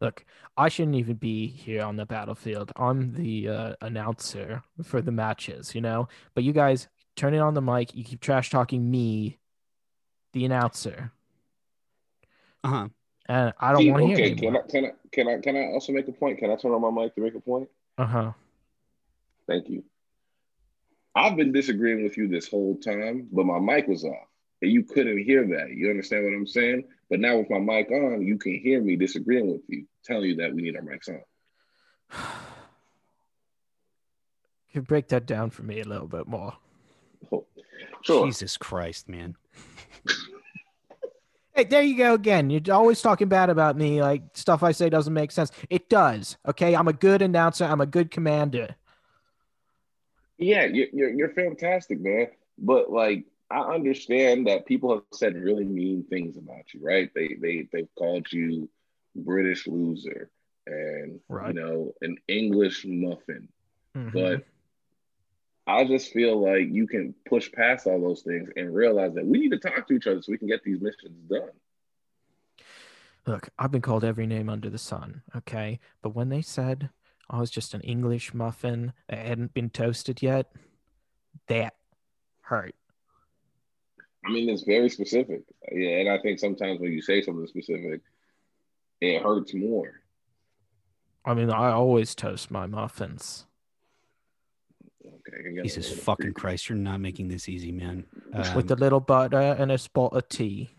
[0.00, 0.24] Look,
[0.56, 2.70] I shouldn't even be here on the battlefield.
[2.76, 6.08] I'm the uh, announcer for the matches, you know.
[6.34, 7.94] But you guys turn it on the mic.
[7.94, 9.38] You keep trash talking me,
[10.32, 11.10] the announcer,
[12.62, 12.88] Uh huh.
[13.26, 15.56] and I don't want to hear okay, it can I can I can I can
[15.56, 16.38] I also make a point?
[16.38, 17.68] Can I turn on my mic to make a point?
[17.96, 18.32] Uh huh.
[19.48, 19.82] Thank you.
[21.14, 24.28] I've been disagreeing with you this whole time, but my mic was off.
[24.60, 25.70] And you couldn't hear that.
[25.70, 26.84] You understand what I'm saying?
[27.10, 30.36] But now with my mic on, you can hear me disagreeing with you, telling you
[30.36, 31.20] that we need our mics on.
[34.72, 36.54] Can break that down for me a little bit more?
[38.02, 38.26] Sure.
[38.26, 39.34] Jesus Christ, man.
[41.58, 42.50] Hey, there you go again.
[42.50, 45.50] You're always talking bad about me, like stuff I say doesn't make sense.
[45.68, 46.36] It does.
[46.46, 47.64] Okay, I'm a good announcer.
[47.64, 48.76] I'm a good commander.
[50.36, 52.28] Yeah, you're, you're you're fantastic, man.
[52.58, 57.10] But like, I understand that people have said really mean things about you, right?
[57.14, 58.68] They they they've called you
[59.14, 60.30] British loser
[60.66, 61.54] and Right.
[61.54, 63.48] you know an English muffin.
[63.96, 64.12] Mhm.
[64.12, 64.44] But
[65.66, 69.38] I just feel like you can push past all those things and realize that we
[69.38, 71.50] need to talk to each other so we can get these missions done.
[73.26, 75.80] Look, I've been called every name under the sun, okay?
[76.00, 76.90] But when they said
[77.30, 80.50] I was just an English muffin that hadn't been toasted yet,
[81.48, 81.76] that
[82.40, 82.74] hurt.
[84.24, 85.42] I mean, it's very specific.
[85.72, 88.00] Yeah, and I think sometimes when you say something specific,
[89.00, 90.00] it hurts more.
[91.24, 93.46] I mean, I always toast my muffins.
[95.06, 95.36] Okay.
[95.38, 96.40] I get a Jesus fucking creepy.
[96.40, 98.04] Christ, you're not making this easy, man.
[98.54, 100.70] with Um, a little butter and a spot of tea.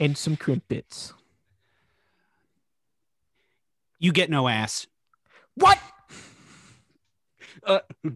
[0.00, 1.12] And some crimpets.
[3.98, 4.86] you get no ass.
[5.54, 5.78] What?
[7.64, 8.14] Uh, Wait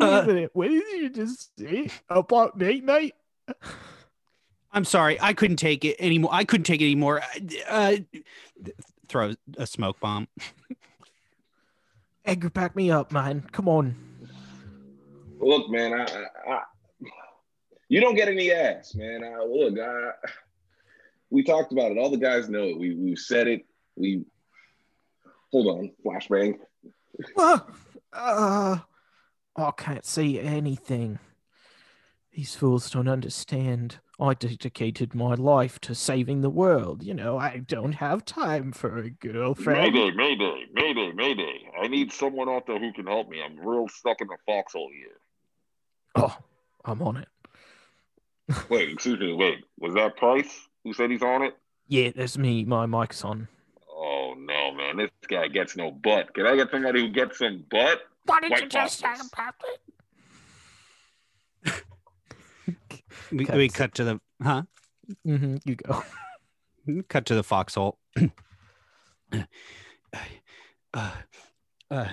[0.00, 0.50] uh, a minute.
[0.54, 3.14] What did you just say about Nate Night?
[4.72, 6.30] I'm sorry, I couldn't take it anymore.
[6.32, 7.22] I couldn't take it anymore.
[7.68, 7.96] Uh,
[9.08, 10.26] throw a smoke bomb.
[12.24, 13.46] Edgar, back me up, man.
[13.52, 13.94] Come on.
[15.38, 16.62] Look, man, I, I, I
[17.88, 19.22] you don't get any ass, man.
[19.22, 20.10] I, look, I,
[21.30, 21.98] we talked about it.
[21.98, 22.78] All the guys know it.
[22.78, 23.66] We we said it.
[23.94, 24.24] We
[25.52, 26.58] hold on, flashbang.
[27.36, 27.58] Uh,
[28.12, 28.78] uh,
[29.56, 31.18] I can't see anything.
[32.34, 33.98] These fools don't understand.
[34.18, 37.04] I dedicated my life to saving the world.
[37.04, 39.94] You know, I don't have time for a girlfriend.
[39.94, 41.60] Mayday, mayday, mayday, mayday.
[41.80, 43.40] I need someone out there who can help me.
[43.40, 45.16] I'm real stuck in the foxhole here.
[46.16, 46.36] Oh,
[46.84, 47.28] I'm on it.
[48.68, 49.64] Wait, excuse me, wait.
[49.78, 51.56] Was that Price who said he's on it?
[51.88, 52.64] Yeah, that's me.
[52.64, 53.48] My mic's on.
[53.88, 54.96] Oh no, man.
[54.98, 56.34] This guy gets no butt.
[56.34, 58.02] Can I get somebody who gets some butt?
[58.26, 59.30] Why did White you just say Foxes.
[59.32, 59.80] about it?
[63.32, 63.56] We, Cut.
[63.56, 64.62] we cut to the huh?
[65.24, 66.02] hmm You go.
[67.08, 67.98] Cut to the foxhole.
[70.92, 71.10] uh,
[71.90, 72.08] uh,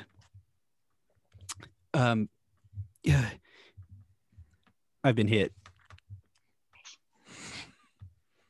[1.93, 2.29] um,
[3.03, 3.29] yeah.
[5.03, 5.51] I've been hit.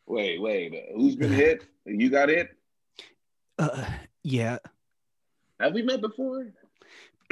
[0.06, 0.76] Wait, wait.
[0.96, 1.66] Who's been hit?
[1.86, 2.50] You got hit?
[3.58, 3.86] Uh,
[4.24, 4.58] yeah.
[5.60, 6.48] Have we met before?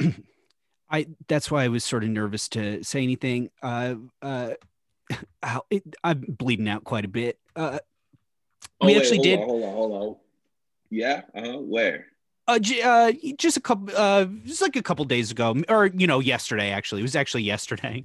[0.90, 3.50] I that's why I was sort of nervous to say anything.
[3.62, 4.54] Uh, uh,
[5.70, 7.38] it, I'm bleeding out quite a bit.
[7.56, 7.78] Uh,
[8.82, 10.16] We actually hold did- On, hold on, hold on.
[10.90, 11.22] Yeah.
[11.34, 11.58] Uh.
[11.58, 12.06] Where?
[12.48, 16.18] uh, uh, just a couple, uh, just like a couple days ago, or you know,
[16.18, 16.70] yesterday.
[16.70, 18.04] Actually, it was actually yesterday.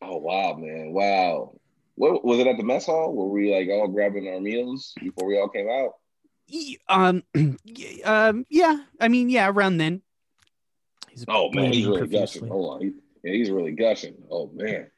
[0.00, 0.92] Oh wow, man!
[0.92, 1.58] Wow.
[1.96, 3.12] What was it at the mess hall?
[3.14, 5.94] Were we like all grabbing our meals before we all came out?
[6.88, 7.22] Um,
[8.04, 8.78] um, yeah.
[9.00, 10.02] I mean, yeah, around then.
[11.10, 12.46] He's Oh man, he's really gushing.
[12.48, 12.92] Hold on, he,
[13.24, 14.14] yeah, he's really gushing.
[14.30, 14.90] Oh man.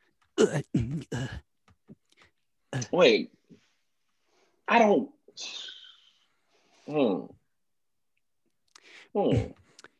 [2.93, 3.33] Wait,
[4.67, 5.11] I don't.
[6.87, 7.27] Hmm.
[9.15, 9.37] Hmm.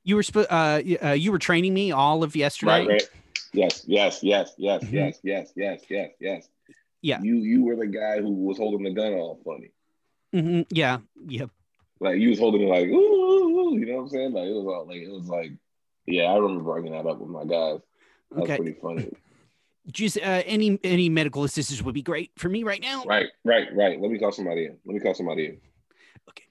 [0.05, 2.87] you were uh, uh, you were training me all of yesterday.
[2.87, 3.11] Right, right.
[3.53, 4.93] Yes, yes, yes, yes, Mhm.
[4.93, 6.49] yes, yes, yes, yes, yes.
[7.01, 7.23] Yeah.
[7.23, 9.71] You you were the guy who was holding the gun all funny.
[10.35, 10.99] Mhm, yeah.
[11.27, 11.51] Yep.
[12.01, 14.33] Like you was holding it like ooh, ooh, ooh, you know what I'm saying?
[14.33, 15.53] Like it was all like it was like
[16.07, 17.81] yeah, I remember bringing that up with my guys.
[18.31, 18.53] That Okay.
[18.53, 19.13] was pretty funny.
[19.91, 23.05] Just uh, any any medical assistance would be great for me right now.
[23.05, 23.99] Right, right, right.
[23.99, 24.77] Let me call somebody in.
[24.85, 25.59] Let me call somebody in.
[26.29, 26.45] Okay.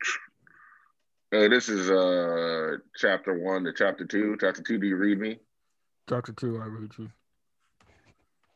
[1.45, 4.37] Uh, this is uh chapter one to chapter two.
[4.39, 5.37] Chapter two, do you read me?
[6.09, 7.09] Chapter two, I read you.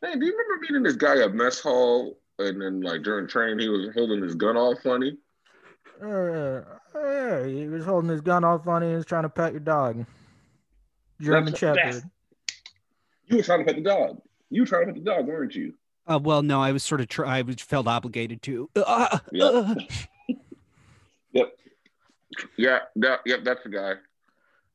[0.02, 3.60] Hey, do you remember meeting this guy at mess hall and then like during training
[3.60, 5.16] he was holding his gun all funny?
[6.02, 6.62] Uh,
[6.96, 10.04] yeah, he was holding his gun all funny and was trying to pet your dog.
[11.20, 12.10] German That's- Shepherd.
[13.28, 14.20] You were trying to pet the dog.
[14.52, 15.74] You were trying to pet the dog, weren't you?
[16.06, 18.70] Uh, well, no, I was sort of try- I was felt obligated to.
[18.76, 19.46] Uh, Yeah.
[19.46, 19.76] uh,
[21.34, 21.54] Yep.
[22.58, 23.94] Yeah, that, yep, that's the guy.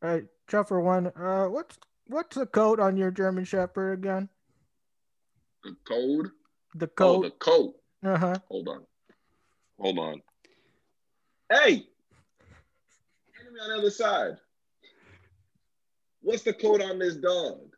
[0.02, 1.08] All right, Trevor one.
[1.08, 4.28] Uh, what's what's the code on your German Shepherd again?
[5.62, 6.30] The code.
[6.74, 7.72] The Oh, the code.
[8.02, 8.14] code.
[8.14, 8.34] Uh huh.
[8.48, 8.86] Hold on.
[9.78, 10.22] Hold on.
[11.50, 11.86] Hey!
[13.40, 14.36] Enemy on the other side.
[16.22, 17.75] What's the code on this dog?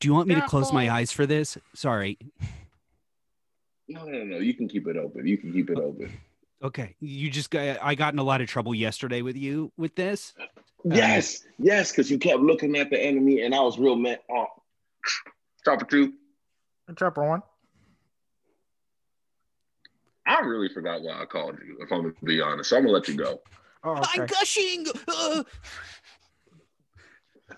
[0.00, 1.58] Do you want me to close my eyes for this?
[1.74, 2.18] Sorry.
[3.86, 4.38] No, no, no.
[4.38, 5.26] You can keep it open.
[5.26, 6.10] You can keep it open.
[6.62, 6.94] Okay.
[7.00, 10.32] You just got I got in a lot of trouble yesterday with you with this.
[10.84, 14.20] Yes, yes, because you kept looking at the enemy and I was real mad.
[14.30, 14.46] Oh.
[15.64, 16.14] Chopper two.
[16.96, 17.42] Trevor one.
[20.26, 22.70] I really forgot why I called you, if I'm gonna be honest.
[22.70, 23.40] So I'm gonna let you go.
[23.84, 24.22] Oh, okay.
[24.22, 24.86] I'm gushing.
[25.08, 25.42] Uh,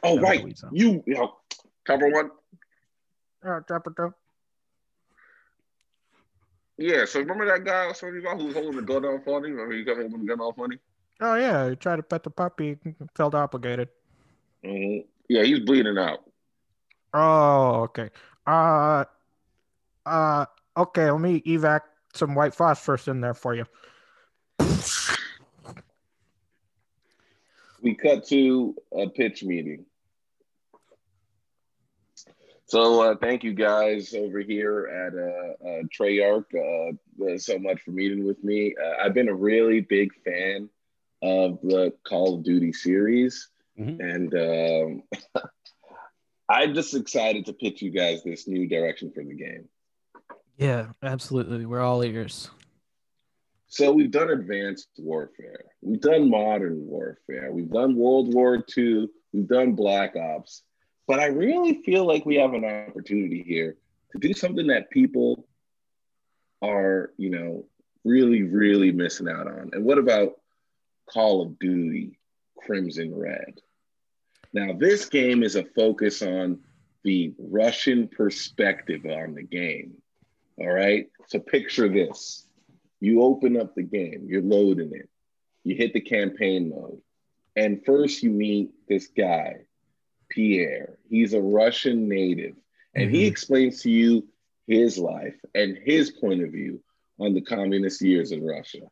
[0.03, 0.45] Oh, right.
[0.73, 1.37] You, you know,
[1.85, 2.31] cover one.
[3.45, 4.15] Uh, Trevor two.
[6.79, 9.05] Yeah, so remember that guy I was telling you about who was holding the gun
[9.05, 9.53] off on him?
[9.53, 10.79] Remember you kept holding the gun off him?
[11.21, 12.79] Oh yeah, he tried to pet the puppy,
[13.15, 13.89] felt obligated.
[14.65, 15.07] Mhm.
[15.29, 16.25] Yeah, he's bleeding out.
[17.15, 18.11] Oh, okay.
[18.47, 19.05] Uh,
[20.07, 21.11] uh, okay.
[21.11, 21.83] Let me evac
[22.15, 23.67] some white phosphorus in there for you.
[27.83, 29.85] we cut to a pitch meeting.
[32.73, 37.91] So uh, thank you guys over here at uh, uh, Treyarch uh, so much for
[37.91, 38.75] meeting with me.
[38.83, 40.71] Uh, I've been a really big fan
[41.21, 44.01] of the Call of Duty series, Mhm.
[44.01, 45.03] and
[45.35, 45.43] um,
[46.49, 49.69] I'm just excited to pitch you guys this new direction for the game.
[50.57, 51.67] Yeah, absolutely.
[51.67, 52.51] We're all ears.
[53.67, 59.47] So we've done advanced warfare, we've done modern warfare, we've done World War II, we've
[59.47, 60.63] done Black Ops,
[61.07, 63.77] but I really feel like we have an opportunity here
[64.13, 65.47] to do something that people
[66.61, 67.67] are, you know,
[68.05, 69.71] really, really missing out on.
[69.73, 70.41] And what about
[71.07, 72.19] Call of Duty
[72.57, 73.61] Crimson Red?
[74.53, 76.61] Now, this game is a focus on
[77.05, 79.95] the Russian perspective on the game.
[80.59, 81.09] All right.
[81.27, 82.47] So picture this
[83.01, 85.09] you open up the game, you're loading it,
[85.65, 87.01] you hit the campaign mode,
[87.57, 89.57] and first you meet this guy,
[90.33, 90.99] Pierre.
[91.09, 92.57] He's a Russian native,
[92.95, 93.31] and he Mhm.
[93.31, 94.27] explains to you
[94.67, 96.83] his life and his point of view
[97.19, 98.91] on the communist years in Russia.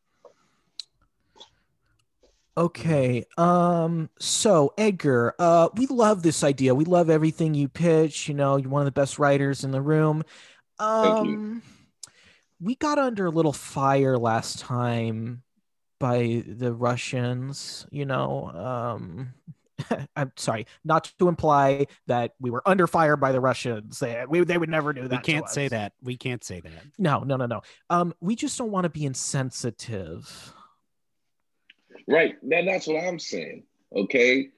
[2.57, 3.24] Okay.
[3.38, 4.11] Um.
[4.18, 6.74] So Edgar, uh, we love this idea.
[6.74, 8.28] We love everything you pitch.
[8.28, 10.24] You know, you're one of the best writers in the room.
[10.78, 11.36] Thank you.
[11.36, 11.62] Um,
[12.61, 15.43] we got under a little fire last time
[15.99, 17.86] by the Russians.
[17.91, 19.34] You know, um.
[20.16, 23.98] I'm sorry, not to imply that we were under fire by the Russians.
[23.98, 25.10] They, we, they would never do that.
[25.26, 25.70] we can't say us.
[25.70, 25.92] that.
[26.02, 26.72] We can't say that.
[26.98, 27.62] No, no, no, no.
[27.88, 30.52] Um, we just don't want to be insensitive.
[32.06, 32.36] Right.
[32.48, 33.64] That, that's what I'm saying.
[33.94, 34.50] Okay.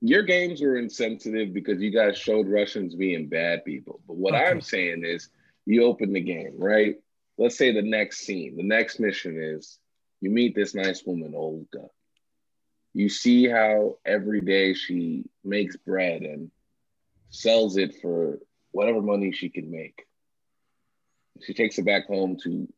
[0.00, 4.00] Your games were insensitive because you guys showed Russians being bad people.
[4.06, 4.44] But what Okay.
[4.46, 5.28] I'm saying is
[5.66, 6.96] you open the game, right?
[7.38, 9.78] Let's say the next scene, the next mission is
[10.20, 11.88] you meet this nice woman, Olga.
[12.92, 16.50] You see how every day she makes bread and
[17.30, 18.40] sells it for
[18.72, 20.06] whatever money she can make.
[21.42, 22.68] She takes it back home to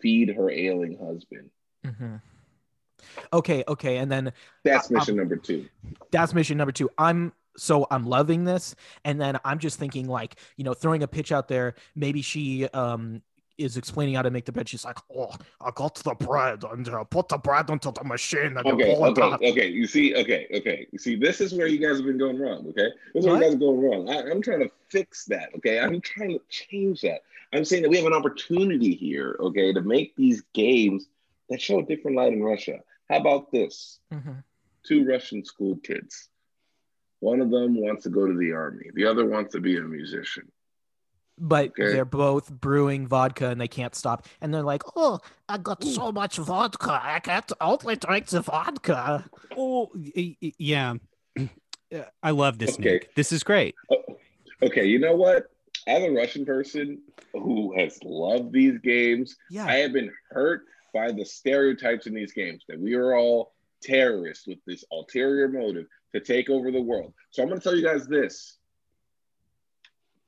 [0.00, 1.50] feed her ailing husband.
[1.84, 2.20] Mhm.
[3.32, 4.32] Okay, okay, and then
[4.64, 5.68] That's mission number two.
[6.10, 6.90] that's mission number two.
[6.98, 11.08] I'm so I'm loving this, and then I'm just thinking like you know throwing a
[11.08, 11.74] pitch out there.
[11.94, 13.22] Maybe she um
[13.58, 14.68] is explaining how to make the bread.
[14.68, 15.30] She's like, oh,
[15.60, 19.04] I got the bread and uh, put the bread into the machine and Okay, pull
[19.06, 19.42] it okay, out.
[19.42, 19.68] okay.
[19.68, 20.86] You see, okay, okay.
[20.90, 22.66] You see, this is where you guys have been going wrong.
[22.70, 24.08] Okay, this is where you guys are going wrong.
[24.08, 25.50] I, I'm trying to fix that.
[25.56, 27.20] Okay, I'm trying to change that.
[27.52, 29.36] I'm saying that we have an opportunity here.
[29.40, 31.06] Okay, to make these games
[31.50, 32.80] that show a different light in Russia.
[33.08, 34.00] How about this?
[34.12, 34.42] Mhm.
[34.84, 36.28] Two Russian school kids.
[37.20, 38.90] One of them wants to go to the army.
[38.94, 40.50] The other wants to be a musician.
[41.36, 41.92] But Okay.
[41.92, 44.26] they're both brewing vodka and they can't stop.
[44.40, 45.18] And they're like, oh,
[45.48, 47.00] I got so much vodka.
[47.02, 49.24] I can't only drink the vodka.
[49.56, 50.94] Oh, y- y- yeah.
[51.94, 52.94] Uh, I love this, Okay.
[52.94, 53.14] Nick.
[53.14, 53.74] This is great.
[54.62, 55.44] Okay, you know what?
[55.86, 57.00] As a Russian person
[57.32, 59.66] who has loved these games, Yeah.
[59.66, 60.62] I have been hurt
[60.92, 65.86] by the stereotypes in these games that we are all terrorists with this ulterior motive
[66.14, 67.12] to take over the world.
[67.30, 68.56] So I'm going to tell you guys this.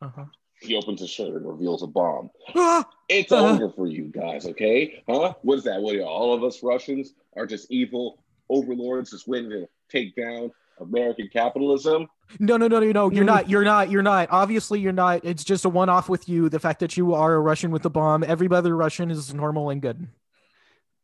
[0.02, 0.26] uh-huh.
[0.60, 2.30] He opens his shirt and reveals a bomb.
[2.54, 2.88] Ah!
[3.08, 3.54] It's Uh-huh.
[3.54, 5.02] over for you guys, okay?
[5.08, 5.34] Huh?
[5.42, 5.80] What is that?
[5.80, 10.50] What are all of us Russians are just evil overlords just waiting to take down
[10.80, 12.08] American capitalism?
[12.40, 13.10] No, no, no, no, no.
[13.10, 13.26] You're Mm.
[13.26, 13.48] not.
[13.48, 13.90] You're not.
[13.90, 14.28] You're not.
[14.32, 15.24] Obviously, you're not.
[15.24, 16.48] It's just a one-off with you.
[16.48, 18.24] The fact that you are a Russian with a bomb.
[18.24, 20.08] Every other Russian is normal and good.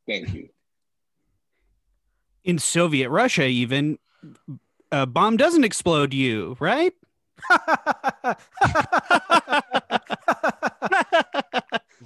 [0.09, 0.49] Thank you.
[2.43, 3.99] In Soviet Russia, even
[4.91, 6.93] a bomb doesn't explode you, right?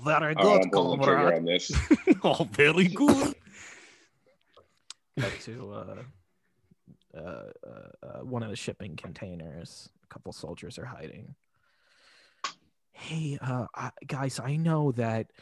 [0.07, 1.35] Very All right, good, I'm pulling comrade.
[1.35, 1.72] on this.
[2.24, 3.35] oh, very good.
[5.18, 5.97] Cut to uh,
[7.16, 9.89] uh, uh, uh, one of the shipping containers.
[10.05, 11.35] A couple soldiers are hiding.
[12.93, 15.33] Hey, uh, I, guys, I know that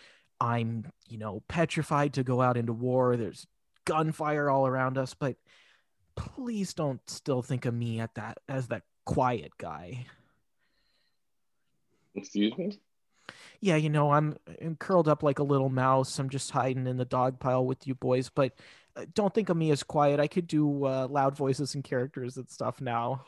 [0.40, 3.16] I'm, you know, petrified to go out into war.
[3.16, 3.46] There's
[3.84, 5.36] gunfire all around us, but
[6.16, 10.06] please don't still think of me at that as that quiet guy.
[12.14, 12.78] Excuse me.
[13.60, 16.18] Yeah, you know, I'm, I'm curled up like a little mouse.
[16.18, 18.52] I'm just hiding in the dog pile with you boys, but
[18.96, 20.20] uh, don't think of me as quiet.
[20.20, 23.24] I could do uh, loud voices and characters and stuff now.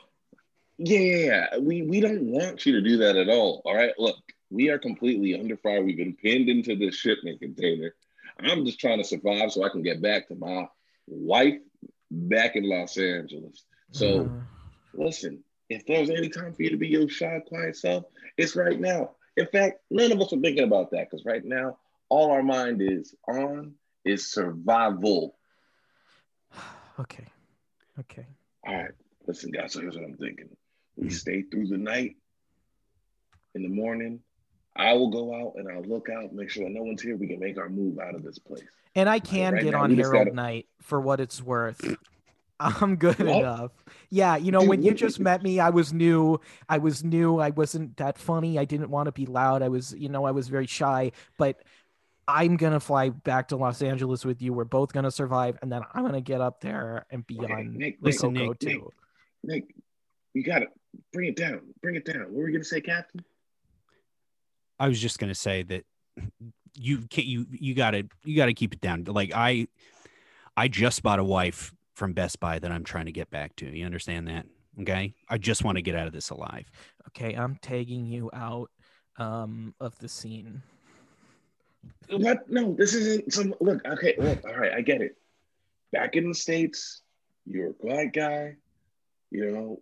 [0.77, 1.57] Yeah, yeah, yeah.
[1.57, 3.63] We we don't want you to do that at all.
[3.65, 3.93] All right.
[3.97, 4.17] Look,
[4.51, 5.83] we are completely under fire.
[5.83, 7.95] We've been pinned into this shipment container.
[8.39, 10.67] I'm just trying to survive so I can get back to my
[11.07, 11.57] wife
[12.11, 13.65] back in Los Angeles.
[13.91, 14.29] So Uh,
[14.93, 18.05] listen, if there's any time for you to be your shy, quiet self,
[18.37, 19.11] it's right now.
[19.35, 21.77] In fact, none of us are thinking about that because right now,
[22.09, 23.73] all our mind is on
[24.05, 25.35] is survival.
[26.99, 27.25] okay,
[27.99, 28.25] okay.
[28.65, 28.91] All right,
[29.27, 29.73] listen, guys.
[29.73, 30.49] So here's what I'm thinking:
[30.95, 31.13] we mm-hmm.
[31.13, 32.15] stay through the night.
[33.55, 34.19] In the morning,
[34.75, 37.15] I will go out and I'll look out, make sure that no one's here.
[37.15, 38.63] We can make our move out of this place.
[38.95, 41.97] And I can right get now, on Herald gotta- Night for what it's worth.
[42.81, 43.27] I'm good What?
[43.39, 43.71] enough.
[44.09, 46.39] Yeah, you know, Dude, when you what- just met me, I was new.
[46.69, 47.39] I was new.
[47.39, 48.57] I wasn't that funny.
[48.57, 49.61] I didn't want to be loud.
[49.61, 51.11] I was, you know, I was very shy.
[51.37, 51.61] But
[52.27, 54.53] I'm gonna fly back to Los Angeles with you.
[54.53, 57.77] We're both gonna survive, and then I'm gonna get up there and be Okay, on
[57.77, 58.91] Nick, Listen, Nick, Coco Nick, too.
[59.43, 59.75] Nick,
[60.33, 60.67] you gotta
[61.13, 61.61] bring it down.
[61.81, 62.21] Bring it down.
[62.23, 63.23] What were you gonna say, Captain?
[64.79, 65.85] I was just gonna say that
[66.75, 69.03] you can't you you gotta you gotta keep it down.
[69.05, 69.67] Like I
[70.55, 73.65] I just bought a wife from Best Buy that I'm trying to get back to.
[73.65, 74.45] You understand that?
[74.81, 75.15] Okay.
[75.29, 76.69] I just want to get out of this alive.
[77.07, 78.69] Okay, I'm tagging you out
[79.17, 80.61] um, of the scene.
[82.11, 82.47] What?
[82.49, 83.55] No, this isn't some.
[83.59, 84.45] Look, okay, look.
[84.45, 85.17] All right, I get it.
[85.91, 87.01] Back in the states,
[87.47, 88.57] you're a quiet guy.
[89.31, 89.81] You know,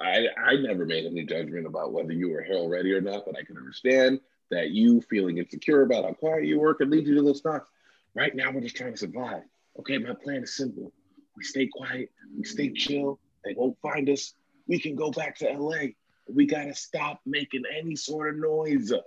[0.00, 3.36] I I never made any judgment about whether you were hell ready or not, but
[3.36, 4.20] I can understand
[4.52, 7.68] that you feeling insecure about how quiet you were could lead you to those thoughts.
[8.14, 9.42] Right now, we're just trying to survive.
[9.80, 10.92] Okay, my plan is simple.
[11.36, 12.10] We stay quiet.
[12.36, 13.18] We stay chill.
[13.44, 14.34] They won't find us.
[14.66, 15.88] We can go back to LA.
[16.28, 18.90] We gotta stop making any sort of noise.
[18.90, 19.02] Okay,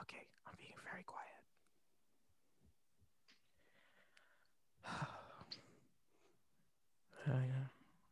[0.00, 1.28] okay, I'm being very quiet.
[7.28, 7.34] Uh,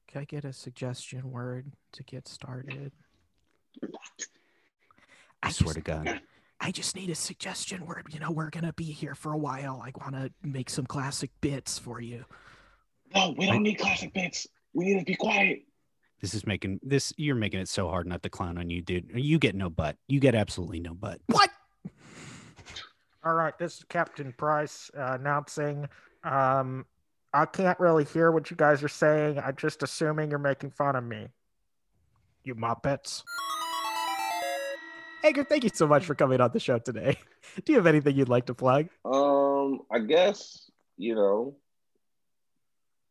[0.07, 2.93] can I get a suggestion word to get started?
[5.43, 6.21] I swear just- to God.
[6.63, 8.07] I just need a suggestion word.
[8.13, 9.83] You know, we're gonna be here for a while.
[9.83, 12.27] I want to make some classic bits for you.
[13.15, 14.47] No, we don't need classic bits.
[14.73, 15.63] We need to be quiet.
[16.21, 19.11] This is making this you're making it so hard not to clown on you, dude.
[19.15, 19.97] You get no butt.
[20.07, 21.21] You get absolutely no butt.
[21.27, 21.51] What?
[23.25, 25.89] All right, this is Captain Price uh, announcing.
[26.25, 26.87] Um,
[27.35, 29.39] I can't really hear what you guys are saying.
[29.39, 31.29] I'm just assuming you're making fun of me.
[32.45, 33.23] You muppets.
[35.23, 37.19] Edgar, thank you so much for coming on the show today.
[37.65, 38.89] Do you have anything you'd like to plug?
[39.05, 41.57] Um, I guess, you know,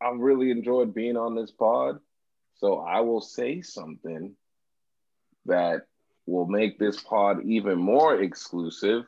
[0.01, 1.99] I really enjoyed being on this pod.
[2.57, 4.35] So I will say something
[5.45, 5.83] that
[6.25, 9.05] will make this pod even more exclusive.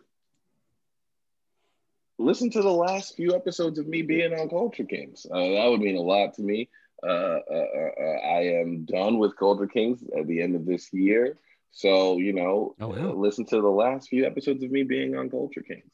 [2.17, 5.25] Listen to the last few episodes of me being on Culture Kings.
[5.29, 6.69] Uh, that would mean a lot to me.
[7.03, 10.93] Uh, uh, uh, uh, I am done with Culture Kings at the end of this
[10.93, 11.39] year.
[11.71, 13.09] So, you know, Oh, wow.
[13.09, 15.89] uh, listen to the last few episodes of me being on Culture Kings.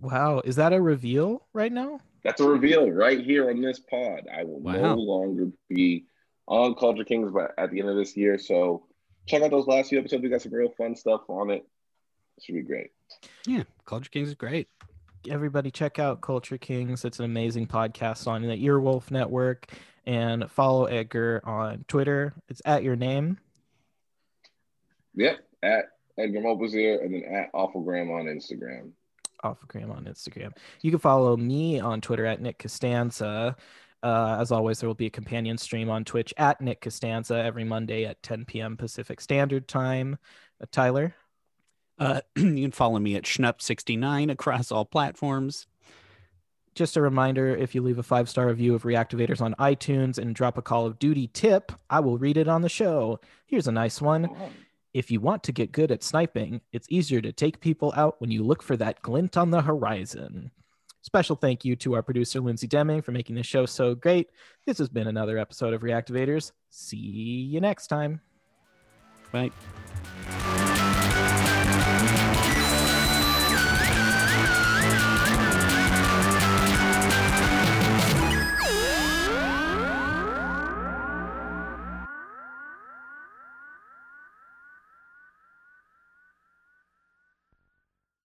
[0.00, 2.00] Wow, is that a reveal right now?
[2.26, 4.26] That's a reveal right here on this pod.
[4.34, 4.72] I will Wow.
[4.72, 6.06] no longer be
[6.48, 8.36] on Culture Kings but at the end of this year.
[8.36, 8.86] So
[9.26, 10.22] check out those last few episodes.
[10.22, 11.64] We got some real fun stuff on it.
[12.36, 12.90] It should be great.
[13.46, 14.68] Yeah, Culture Kings is great.
[15.30, 17.04] Everybody, check out Culture Kings.
[17.04, 19.70] It's an amazing podcast on the Earwolf Network.
[20.04, 22.34] And follow Edgar on Twitter.
[22.48, 23.38] It's at your name.
[25.14, 25.38] Yep.
[25.62, 25.84] At
[26.18, 28.90] Edgar Momplaisir and then at Awful Awfulgram on Instagram.
[29.54, 30.52] Awfulgram on Instagram.
[30.82, 33.56] You can follow me on Twitter at Nick Costanza.
[34.02, 37.64] Uh, as always, there will be a companion stream on Twitch at Nick Costanza every
[37.64, 38.76] Monday at 10 p.m.
[38.76, 40.18] Pacific Standard Time.
[40.62, 41.14] Uh, Tyler,
[41.98, 45.66] Uh, you can follow me at Schnup69 across all platforms.
[46.74, 50.34] just a reminder if you leave a five star review of Reactivators on iTunes and
[50.34, 53.18] drop a Call of Duty tip, I will read it on the show.
[53.46, 54.28] Here's a nice one.
[54.96, 58.30] If you want to get good at sniping, it's easier to take people out when
[58.30, 60.50] you look for that glint on the horizon.
[61.02, 64.30] Special thank you to our producer, Lindsay Deming, for making this show so great.
[64.64, 66.52] This has been another episode of Reactivators.
[66.70, 68.22] See you next time.
[69.32, 69.50] Bye.